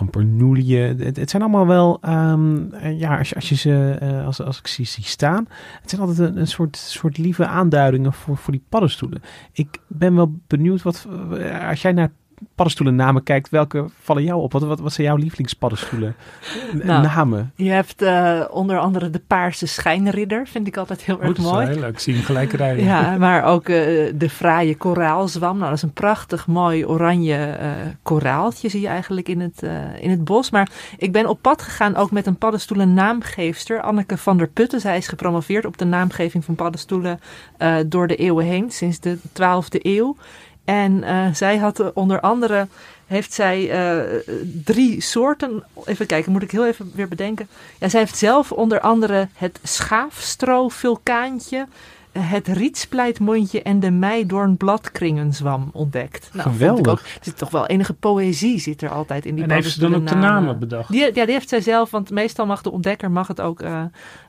[1.06, 4.42] Het, het zijn allemaal wel, ehm, eh, ja, als, je- als, je ze, eh, als,
[4.42, 5.48] als ik ze zie staan,
[5.82, 9.22] het zijn altijd een, een soort, soort lieve aanduidingen voor, voor die paddenstoelen.
[9.54, 11.08] Ik ben wel benieuwd wat,
[11.38, 12.12] eh, als jij naar
[12.56, 14.52] paddenstoelennamen kijkt, welke vallen jou op?
[14.52, 16.16] Wat, wat, wat zijn jouw lievelingspaddenstoelen?
[16.72, 17.52] Nou, namen.
[17.56, 21.44] Je hebt eh, onder andere de Paarse Schijnridder, vind ik altijd heel erg dat is
[21.44, 21.68] wel mooi.
[21.68, 22.00] heel leuk.
[22.00, 22.84] Zie hem gelijk rijden.
[22.84, 23.76] Ja, maar ook eh,
[24.16, 25.58] de fraaie koraalzwam.
[25.58, 27.70] Nou, dat is een prachtig mooi oranje eh,
[28.04, 29.64] koraaltje zie je eigenlijk in het,
[30.00, 30.50] in het bos.
[30.50, 34.80] Maar ik ben op pad gegaan ook met een paddenstoelen naamgeefster, Anneke van der Putten.
[34.80, 37.20] Zij is gepromoveerd op de naamgeving van paddenstoelen
[37.86, 40.16] door de eeuwen heen, sinds de 12e eeuw.
[40.70, 42.68] En eh, zij had eh, onder andere,
[43.08, 43.98] heeft zij eh,
[44.64, 47.48] drie soorten, even kijken, moet ik heel even weer bedenken.
[47.80, 51.66] Ja, zij heeft zelf onder andere het schaafstro-vulkaantje, eh,
[52.12, 56.30] het rietspleitmondje en de meidoornbladkringenzwam ontdekt.
[56.34, 56.92] Nou, Geweldig.
[56.92, 59.80] Ook, er zit toch wel enige poëzie zit er altijd in die En heeft ze
[59.80, 60.92] dan ook de namen bedacht?
[60.92, 63.84] Die, ja, die heeft zij zelf, want meestal mag de ontdekker mag het ook, eh,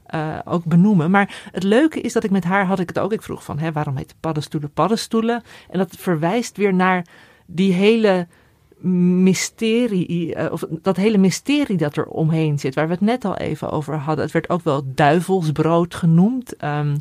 [0.07, 1.11] eh, ook benoemen.
[1.11, 3.13] Maar het leuke is dat ik met haar had ik het ook.
[3.13, 5.43] Ik vroeg van, hè, waarom heet paddenstoelen paddenstoelen?
[5.71, 7.07] En dat verwijst weer naar
[7.47, 8.27] die hele
[8.83, 13.37] mysterie, eh, of dat hele mysterie dat er omheen zit, waar we het net al
[13.37, 14.25] even over hadden.
[14.25, 16.57] Het werd ook wel duivelsbrood genoemd.
[16.57, 16.97] Ehm,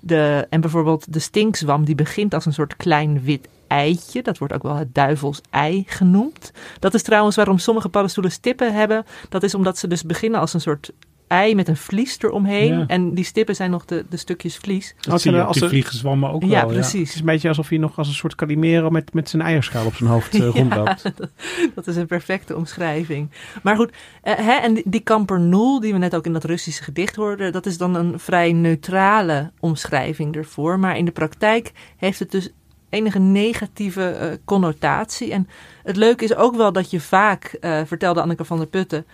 [0.00, 4.22] de, en bijvoorbeeld de stinkswam, die begint als een soort klein wit eitje.
[4.22, 6.52] Dat wordt ook wel het duivelsei genoemd.
[6.78, 9.04] Dat is trouwens waarom sommige paddenstoelen stippen hebben.
[9.28, 10.92] Dat is omdat ze dus beginnen als een soort
[11.26, 12.78] ei met een vlies eromheen.
[12.78, 12.84] Ja.
[12.86, 14.94] En die stippen zijn nog de, de stukjes vlies.
[15.00, 16.60] Dat Als zie je op als die ze- vliegenzwammen ook ja, wel.
[16.60, 17.12] Het precies.
[17.14, 19.94] is een beetje alsof hij nog als een soort Calimero met, met zijn eierschaal op
[19.94, 21.02] zijn hoofd eh, rondloopt.
[21.74, 23.30] Dat is een perfecte omschrijving.
[23.62, 26.82] Maar goed, eh, hè, en die, die kampernoel, die we net ook in dat Russische
[26.82, 30.78] gedicht hoorden, dat is dan een vrij neutrale omschrijving ervoor.
[30.78, 32.50] Maar in de praktijk heeft het dus
[32.90, 35.32] enige negatieve eh, connotatie.
[35.32, 35.48] En
[35.82, 39.06] het leuke is ook wel dat je vaak, eh, vertelde Anneke van der Putten,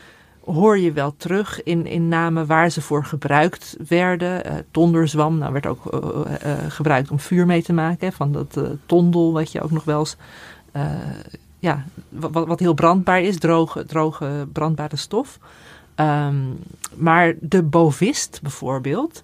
[0.45, 4.45] hoor je wel terug in, in namen waar ze voor gebruikt werden.
[4.45, 8.13] Eh tonderzwam, nou werd ook eh, eh, gebruikt om vuur mee te maken.
[8.13, 10.17] Van dat tondel, wat je ook nog wel eens
[11.59, 15.39] ja, wat, wat heel brandbaar is, droge, droge brandbare stof.
[15.95, 16.37] Ehm,
[16.95, 19.23] maar de bovist bijvoorbeeld,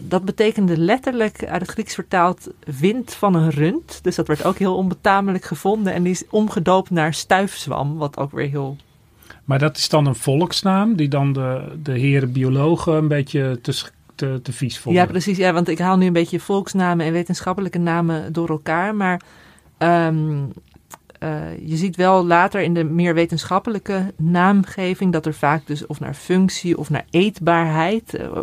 [0.00, 3.98] dat betekende letterlijk uit het Grieks vertaald wind van een rund.
[4.02, 8.32] Dus dat werd ook heel onbetamelijk gevonden en die is omgedoopt naar stuifzwam, wat ook
[8.32, 8.76] weer heel...
[9.44, 13.60] Maar dat is dan een volksnaam die dan de, de heren biologen een beetje
[14.14, 15.02] te, te, vies vonden.
[15.02, 15.36] Ja, precies.
[15.36, 18.94] Ja, want ik haal nu een beetje volksnamen en wetenschappelijke namen door elkaar.
[18.94, 19.20] Maar
[19.78, 20.73] ehm, eh,
[21.64, 26.14] je ziet wel later in de meer wetenschappelijke naamgeving dat er vaak dus of naar
[26.14, 28.34] functie of naar eetbaarheid eh, eh,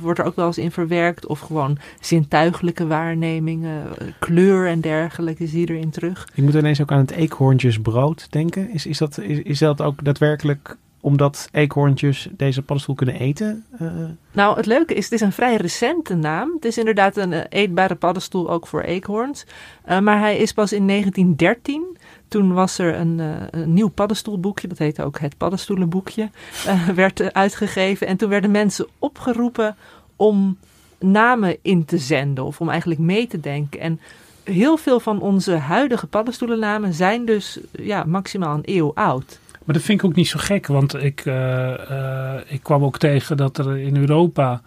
[0.00, 1.26] wordt er ook wel eens in verwerkt.
[1.26, 6.28] Of gewoon zintuigelijke waarnemingen, eh, kleur en dergelijke zie je erin terug.
[6.34, 8.72] Ik moet ineens ook aan het eekhoorntjesbrood denken.
[8.72, 13.64] Is, is, dat, is, is dat ook daadwerkelijk omdat eekhoorntjes deze paddenstoel kunnen eten?
[13.78, 13.86] Eh,
[14.32, 16.52] Nou, het leuke is, het is een vrij recente naam.
[16.54, 19.46] Het is inderdaad een eh, eetbare paddenstoel ook voor eekhoorns.
[19.84, 21.96] Eh, maar hij is pas in 1913.
[22.28, 23.22] Toen was er een,
[23.64, 26.30] nieuw paddenstoelboekje, dat heette ook het paddenstoelenboekje,
[26.94, 28.06] werd uitgegeven.
[28.06, 29.76] En toen werden mensen opgeroepen
[30.16, 30.58] om
[30.98, 33.80] namen in te zenden of om eigenlijk mee te denken.
[33.80, 34.00] En
[34.44, 39.39] heel veel van onze huidige paddenstoelennamen zijn dus ja, maximaal een eeuw oud.
[39.64, 42.98] Maar dat vind ik ook niet zo gek, want ik, eh, eh, ik kwam ook
[42.98, 44.62] tegen dat er in Europa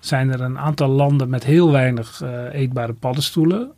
[0.00, 3.70] zijn er een aantal landen met heel weinig eh, eetbare paddenstoelen.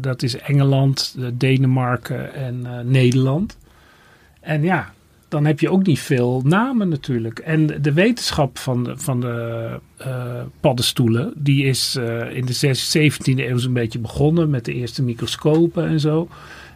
[0.00, 3.58] Dat is Engeland, Denemarken en Nederland.
[4.40, 4.92] En ja,
[5.28, 7.38] dan heb je ook niet veel namen natuurlijk.
[7.38, 9.78] En de wetenschap van de, van de
[10.60, 11.96] paddenstoelen, die is
[12.30, 16.28] in de zes- 17e eeuw zo'n beetje begonnen met de eerste microscopen en zo.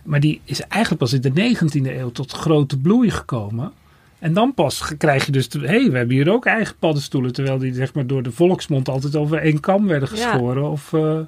[0.04, 3.72] Maar die is eigenlijk pas in de 19e eeuw tot grote bloei gekomen.
[4.18, 7.32] En dan pas krijg je dus, hé, hey, we hebben hier ook eigen paddenstoelen.
[7.32, 10.30] Terwijl die zeg maar door de volksmond altijd over één kam werden Ja.
[10.30, 10.70] geschoren.
[10.70, 11.18] Of, eh,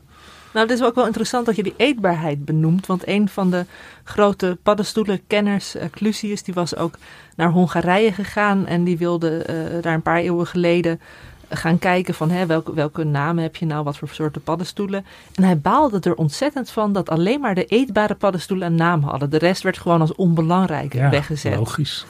[0.53, 2.87] Nou, het is ook wel interessant dat je die eetbaarheid benoemt.
[2.87, 3.65] Want een van de
[4.05, 6.95] grote paddenstoelenkenners, eh, Clusius, die was ook
[7.37, 8.67] naar Hongarije gegaan.
[8.67, 11.01] En die wilde eh, daar een paar eeuwen geleden
[11.49, 15.07] gaan kijken van hè, welke, welke namen heb je nou, wat voor soorten paddenstoelen.
[15.35, 19.31] En hij baalde er ontzettend van dat alleen maar de eetbare paddenstoelen een naam hadden.
[19.31, 21.57] De rest werd gewoon als onbelangrijk ja, weggezet.
[21.57, 22.07] logisch.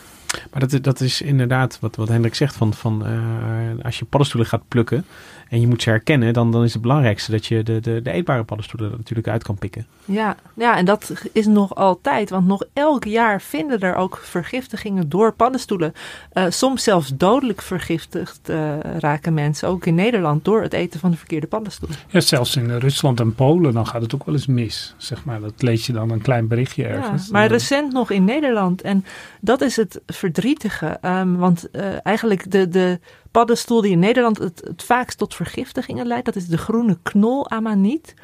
[0.50, 2.56] Maar dat, is- dat is inderdaad wat, wat Hendrik zegt.
[2.56, 5.04] Van, van, eh, als je paddenstoelen gaat plukken
[5.48, 8.10] en je moet ze herkennen, dan, dan is het belangrijkste dat je de, de, de
[8.10, 9.86] eetbare paddenstoelen er natuurlijk uit kan pikken.
[10.04, 12.30] Ja, ja, en dat is nog altijd.
[12.30, 15.92] Want nog elk jaar vinden er ook vergiftigingen door paddenstoelen.
[16.32, 21.10] Eh, soms zelfs dodelijk vergiftigd eh, raken mensen, ook in Nederland, door het eten van
[21.10, 21.96] de verkeerde paddenstoelen.
[22.08, 24.94] Ja, zelfs in Rusland en Polen, dan gaat het ook wel eens mis.
[24.96, 27.28] Zeg maar, dat lees je dan een klein berichtje Ja, ergens.
[27.28, 28.82] maar Dan- recent nog in Nederland.
[28.82, 29.04] En
[29.40, 30.98] dat is het verdrietige.
[31.00, 33.00] ehm, want eh, eigenlijk de, de
[33.30, 38.14] paddenstoel die in Nederland het, het vaakst tot vergiftigingen leidt, dat is de groene knol-amaniet.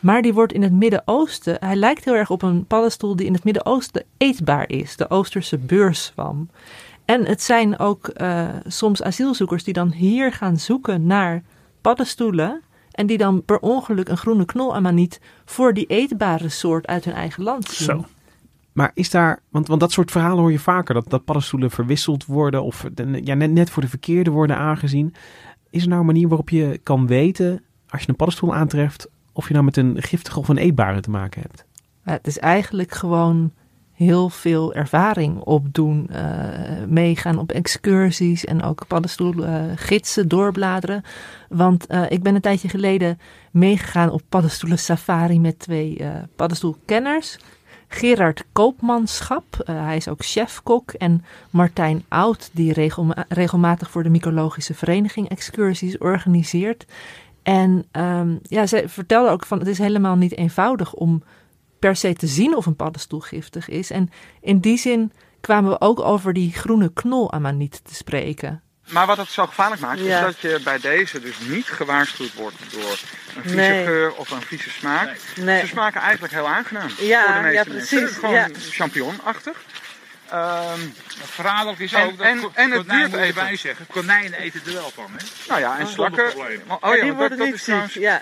[0.00, 3.32] Maar die wordt in het Midden-Oosten, hij lijkt heel erg op een paddenstoel die in
[3.32, 6.48] het Midden-Oosten eetbaar is, de Oosterse beurswam.
[7.04, 11.42] En het zijn ook eh, soms asielzoekers die dan hier gaan zoeken naar
[11.80, 12.62] paddenstoelen.
[12.90, 17.42] En die dan per ongeluk een groene knol-amaniet voor die eetbare soort uit hun eigen
[17.42, 17.86] land zien.
[17.86, 18.04] Zo.
[18.72, 22.62] Maar is daar, want, want dat soort verhalen hoor je vaker, dat, paddenstoelen verwisseld worden
[22.62, 22.86] of
[23.24, 25.14] ja, net, net voor de verkeerde worden aangezien.
[25.70, 29.46] Is er nou een manier waarop je kan weten, als je een paddenstoel aantreft, of
[29.46, 31.64] je nou met een giftige of een eetbare te maken hebt?
[32.02, 33.52] Het is eigenlijk gewoon
[33.92, 36.08] heel veel ervaring opdoen.
[36.08, 36.50] eh
[36.88, 41.02] meegaan op excursies en ook paddenstoelgidsen doorbladeren.
[41.48, 43.18] Want eh, ik ben een tijdje geleden
[43.50, 47.38] meegegaan op paddenstoelen safari met twee eh paddenstoelkenners.
[47.94, 50.90] Gerard Koopmanschap, eh, hij is ook chefkok.
[50.90, 56.86] En Martijn Oud, die regelma- regelmatig voor de Mycologische Vereniging excursies organiseert.
[57.42, 61.22] En ehm, ja, zij vertelde ook van het is helemaal niet eenvoudig om
[61.78, 63.90] per se te zien of een paddenstoel giftig is.
[63.90, 68.62] En in die zin kwamen we ook over die groene knol-amaniet te spreken.
[68.90, 70.18] Maar wat het zo gevaarlijk maakt, Ja.
[70.18, 72.90] is dat je bij deze dus niet gewaarschuwd wordt door
[73.36, 73.84] een vieze Nee.
[73.84, 75.16] geur of een vieze smaak.
[75.36, 75.60] Nee.
[75.60, 77.98] Ze smaken eigenlijk heel aangenaam Ja, voor de meeste ja, mensen.
[77.98, 78.48] precies, Gewoon ja.
[78.70, 79.56] champignonachtig.
[80.30, 80.80] Ehm,
[81.24, 83.26] Verraderlijk is En- ook dat en- en het duurt moet even.
[83.42, 83.86] erbij zeggen.
[83.86, 85.24] Konijnen eten er wel van, hè?
[85.48, 86.36] nou ja, en Oh, slakken.
[86.36, 88.20] Oh, oh ja, dat, dat is trouwens Ja.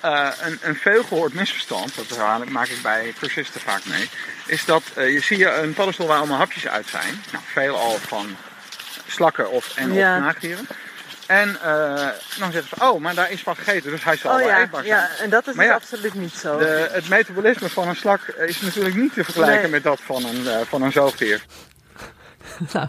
[0.00, 1.94] eh, een, een veelgehoord misverstand.
[1.96, 4.08] Dat herhaal maak ik bij cursisten vaak mee.
[4.46, 7.22] Is dat eh, je zie je een paddenstoel waar allemaal hapjes uit zijn.
[7.32, 8.36] Nou, veelal van
[9.10, 10.16] slakken of, en Ja.
[10.16, 10.66] of naagdieren.
[11.26, 12.08] En eh,
[12.38, 14.60] dan zeggen ze, oh, maar daar is van gegeten, dus hij zal Oh wel ja,
[14.60, 14.96] eetbaar zijn.
[15.00, 16.58] ja, en dat is dus ja, absoluut niet zo.
[16.58, 19.70] De, het metabolisme van een slak is natuurlijk niet te vergelijken Nee.
[19.70, 21.44] met dat van een, eh, van een zoogdier.
[22.72, 22.88] nou,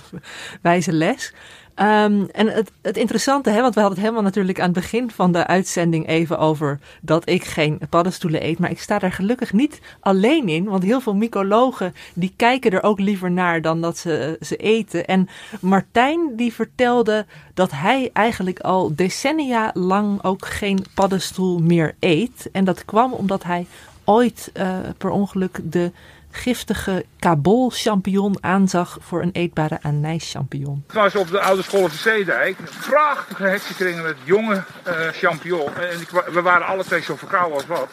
[0.61, 1.33] wijze les.
[1.75, 5.11] Ehm, en het, het interessante, hè, want we hadden het helemaal natuurlijk aan het begin
[5.11, 8.59] van de uitzending even over dat ik geen paddenstoelen eet.
[8.59, 12.83] Maar ik sta daar gelukkig niet alleen in, want heel veel mycologen die kijken er
[12.83, 15.05] ook liever naar dan dat ze ze eten.
[15.05, 15.29] En
[15.61, 22.49] Martijn die vertelde dat hij eigenlijk al decennia lang ook geen paddenstoel meer eet.
[22.51, 23.65] En dat kwam omdat hij
[24.03, 25.91] ooit eh, per ongeluk de
[26.31, 30.83] giftige kabol champignon aanzag voor een eetbare anijschampignon.
[30.87, 32.57] Ik was op de oude school op de Zeedijk.
[32.89, 35.75] Prachtige heksenkringen met jonge eh champignon.
[35.75, 37.89] En ik we waren alle twee zo verkouden als wat.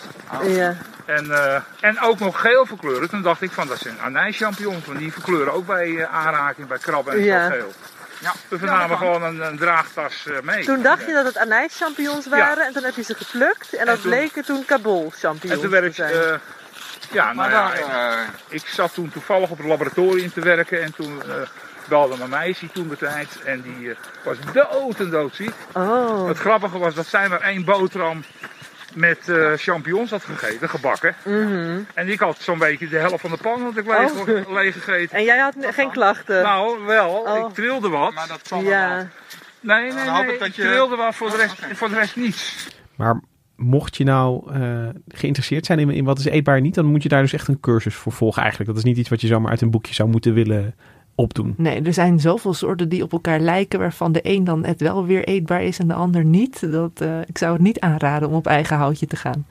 [0.46, 0.76] Ja.
[1.06, 3.08] En, eh, en ook nog geel verkleuren.
[3.10, 4.82] Toen dacht ik van dat is een anijschampignon.
[4.86, 7.44] Want die verkleuren ook bij eh, aanraking, bij krabben en Ja.
[7.44, 7.72] zo geel.
[8.20, 10.64] Ja, Dus we namen gewoon een, een draagtas eh, mee.
[10.64, 14.00] Toen dacht je dat het anijschampignons waren en toen heb je ze geplukt en dat
[14.00, 16.12] toen- bleken toen kabol champignons En toen werd ik, te zijn.
[16.12, 16.38] eh,
[17.12, 20.82] ja, Maar nou ja, daar, eh, ik zat toen toevallig op het laboratorium te werken
[20.82, 21.34] en toen eh,
[21.88, 25.54] belde mijn meisje toen de tijd en die eh, was dood en doodziek.
[25.72, 26.28] oh.
[26.28, 28.24] Het grappige was dat zij maar één boterham
[28.94, 31.14] met eh, champignons had gegeten, gebakken.
[31.24, 31.80] Mhm.
[31.94, 34.52] En ik had zo'n beetje de helft van de pan had ik leeg, Oh.
[34.58, 35.16] leeg gegeten.
[35.18, 36.42] En jij had geen klachten?
[36.42, 37.48] Nou, wel, Oh.
[37.48, 38.14] ik trilde wat.
[38.14, 38.60] maar dat wel.
[38.60, 39.08] ja.
[39.60, 41.74] Nee, nee, hoop nee, ik dat ik je- trilde wat, voor de rest, Oké.
[41.74, 42.68] voor de rest niets.
[42.96, 43.20] Maar
[43.58, 47.02] mocht je nou eh, geïnteresseerd zijn in, in wat is eetbaar en niet, dan moet
[47.02, 48.70] je daar dus echt een cursus voor volgen eigenlijk.
[48.70, 50.74] Dat is niet iets wat je zomaar uit een boekje zou moeten willen
[51.14, 51.54] opdoen.
[51.56, 55.06] Nee, er zijn zoveel soorten die op elkaar lijken, waarvan de een dan het wel
[55.06, 56.72] weer eetbaar is en de ander niet.
[56.72, 59.46] Dat, eh, ik zou het niet aanraden om op eigen houtje te gaan.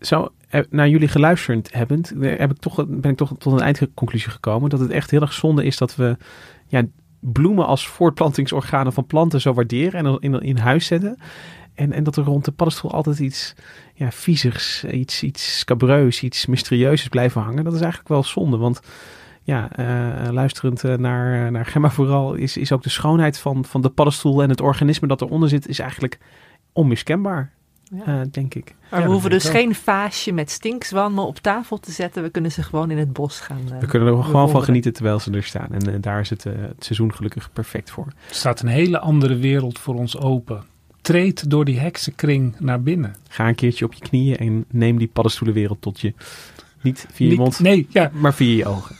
[0.00, 4.30] Zo, eh, naar jullie geluisterd hebbend, heb ik toch, ben ik toch tot een eindconclusie
[4.30, 6.16] gekomen dat het echt heel erg zonde is dat we
[6.66, 6.82] ja,
[7.20, 11.18] bloemen als voortplantingsorganen van planten zo waarderen en in, in huis zetten.
[11.78, 13.54] En, en dat er rond de paddenstoel altijd iets
[13.94, 17.64] ja, viezigs, iets, iets scabreus, iets mysterieus is blijven hangen.
[17.64, 18.80] Dat is eigenlijk wel zonde, want
[19.42, 23.80] ja, eh, luisterend eh, naar, naar Gemma vooral, is, is ook de schoonheid van, van
[23.82, 26.18] de paddenstoel en het organisme dat eronder zit, is eigenlijk
[26.72, 27.52] onmiskenbaar,
[27.84, 28.04] Ja.
[28.06, 28.74] eh, denk ik.
[28.90, 32.22] Maar Ja, we hoeven dus geen vaasje met stinkswammen op tafel te zetten.
[32.22, 33.60] We kunnen ze gewoon in het bos gaan.
[33.72, 35.68] eh, We kunnen er gewoon van genieten terwijl ze er staan.
[35.72, 38.06] En daar is het, eh, het seizoen gelukkig perfect voor.
[38.06, 40.62] Er staat een hele andere wereld voor ons open.
[41.08, 43.14] Treed door die heksenkring naar binnen.
[43.28, 46.14] Ga een keertje op je knieën en neem die paddenstoelenwereld tot je.
[46.82, 48.10] Niet via je mond, Nee, ja.
[48.12, 48.96] maar via je ogen.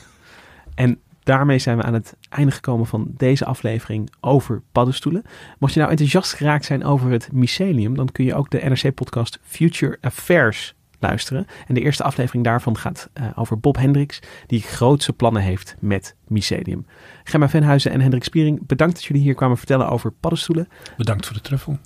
[0.74, 5.22] En daarmee zijn we aan het einde gekomen van deze aflevering over paddenstoelen.
[5.58, 9.38] Mocht je nou enthousiast geraakt zijn over het mycelium, dan kun je ook de NRC-podcast
[9.42, 11.46] Future Affairs luisteren.
[11.66, 16.14] En de eerste aflevering daarvan gaat eh, over Bob Hendricks, die grootse plannen heeft met
[16.28, 16.86] mycelium.
[17.24, 20.68] Gemma Venhuizen en Hendrik Spiering, bedankt dat jullie hier kwamen vertellen over paddenstoelen.
[20.96, 21.78] Bedankt voor de truffel.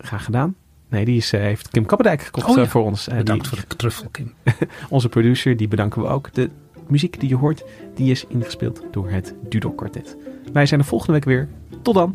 [0.00, 0.54] Graag gedaan.
[0.88, 3.08] Nee, die is, eh, heeft Kim Kappendijk gekocht Oh ja, eh, voor ons.
[3.08, 4.32] Eh, Bedankt die- voor de truffel, Kim.
[4.88, 6.34] Onze producer, die bedanken we ook.
[6.34, 6.50] De
[6.88, 10.16] muziek die je hoort, die is ingespeeld door het Dudok Quartet.
[10.52, 11.48] Wij zijn er volgende week weer.
[11.82, 12.14] Tot dan!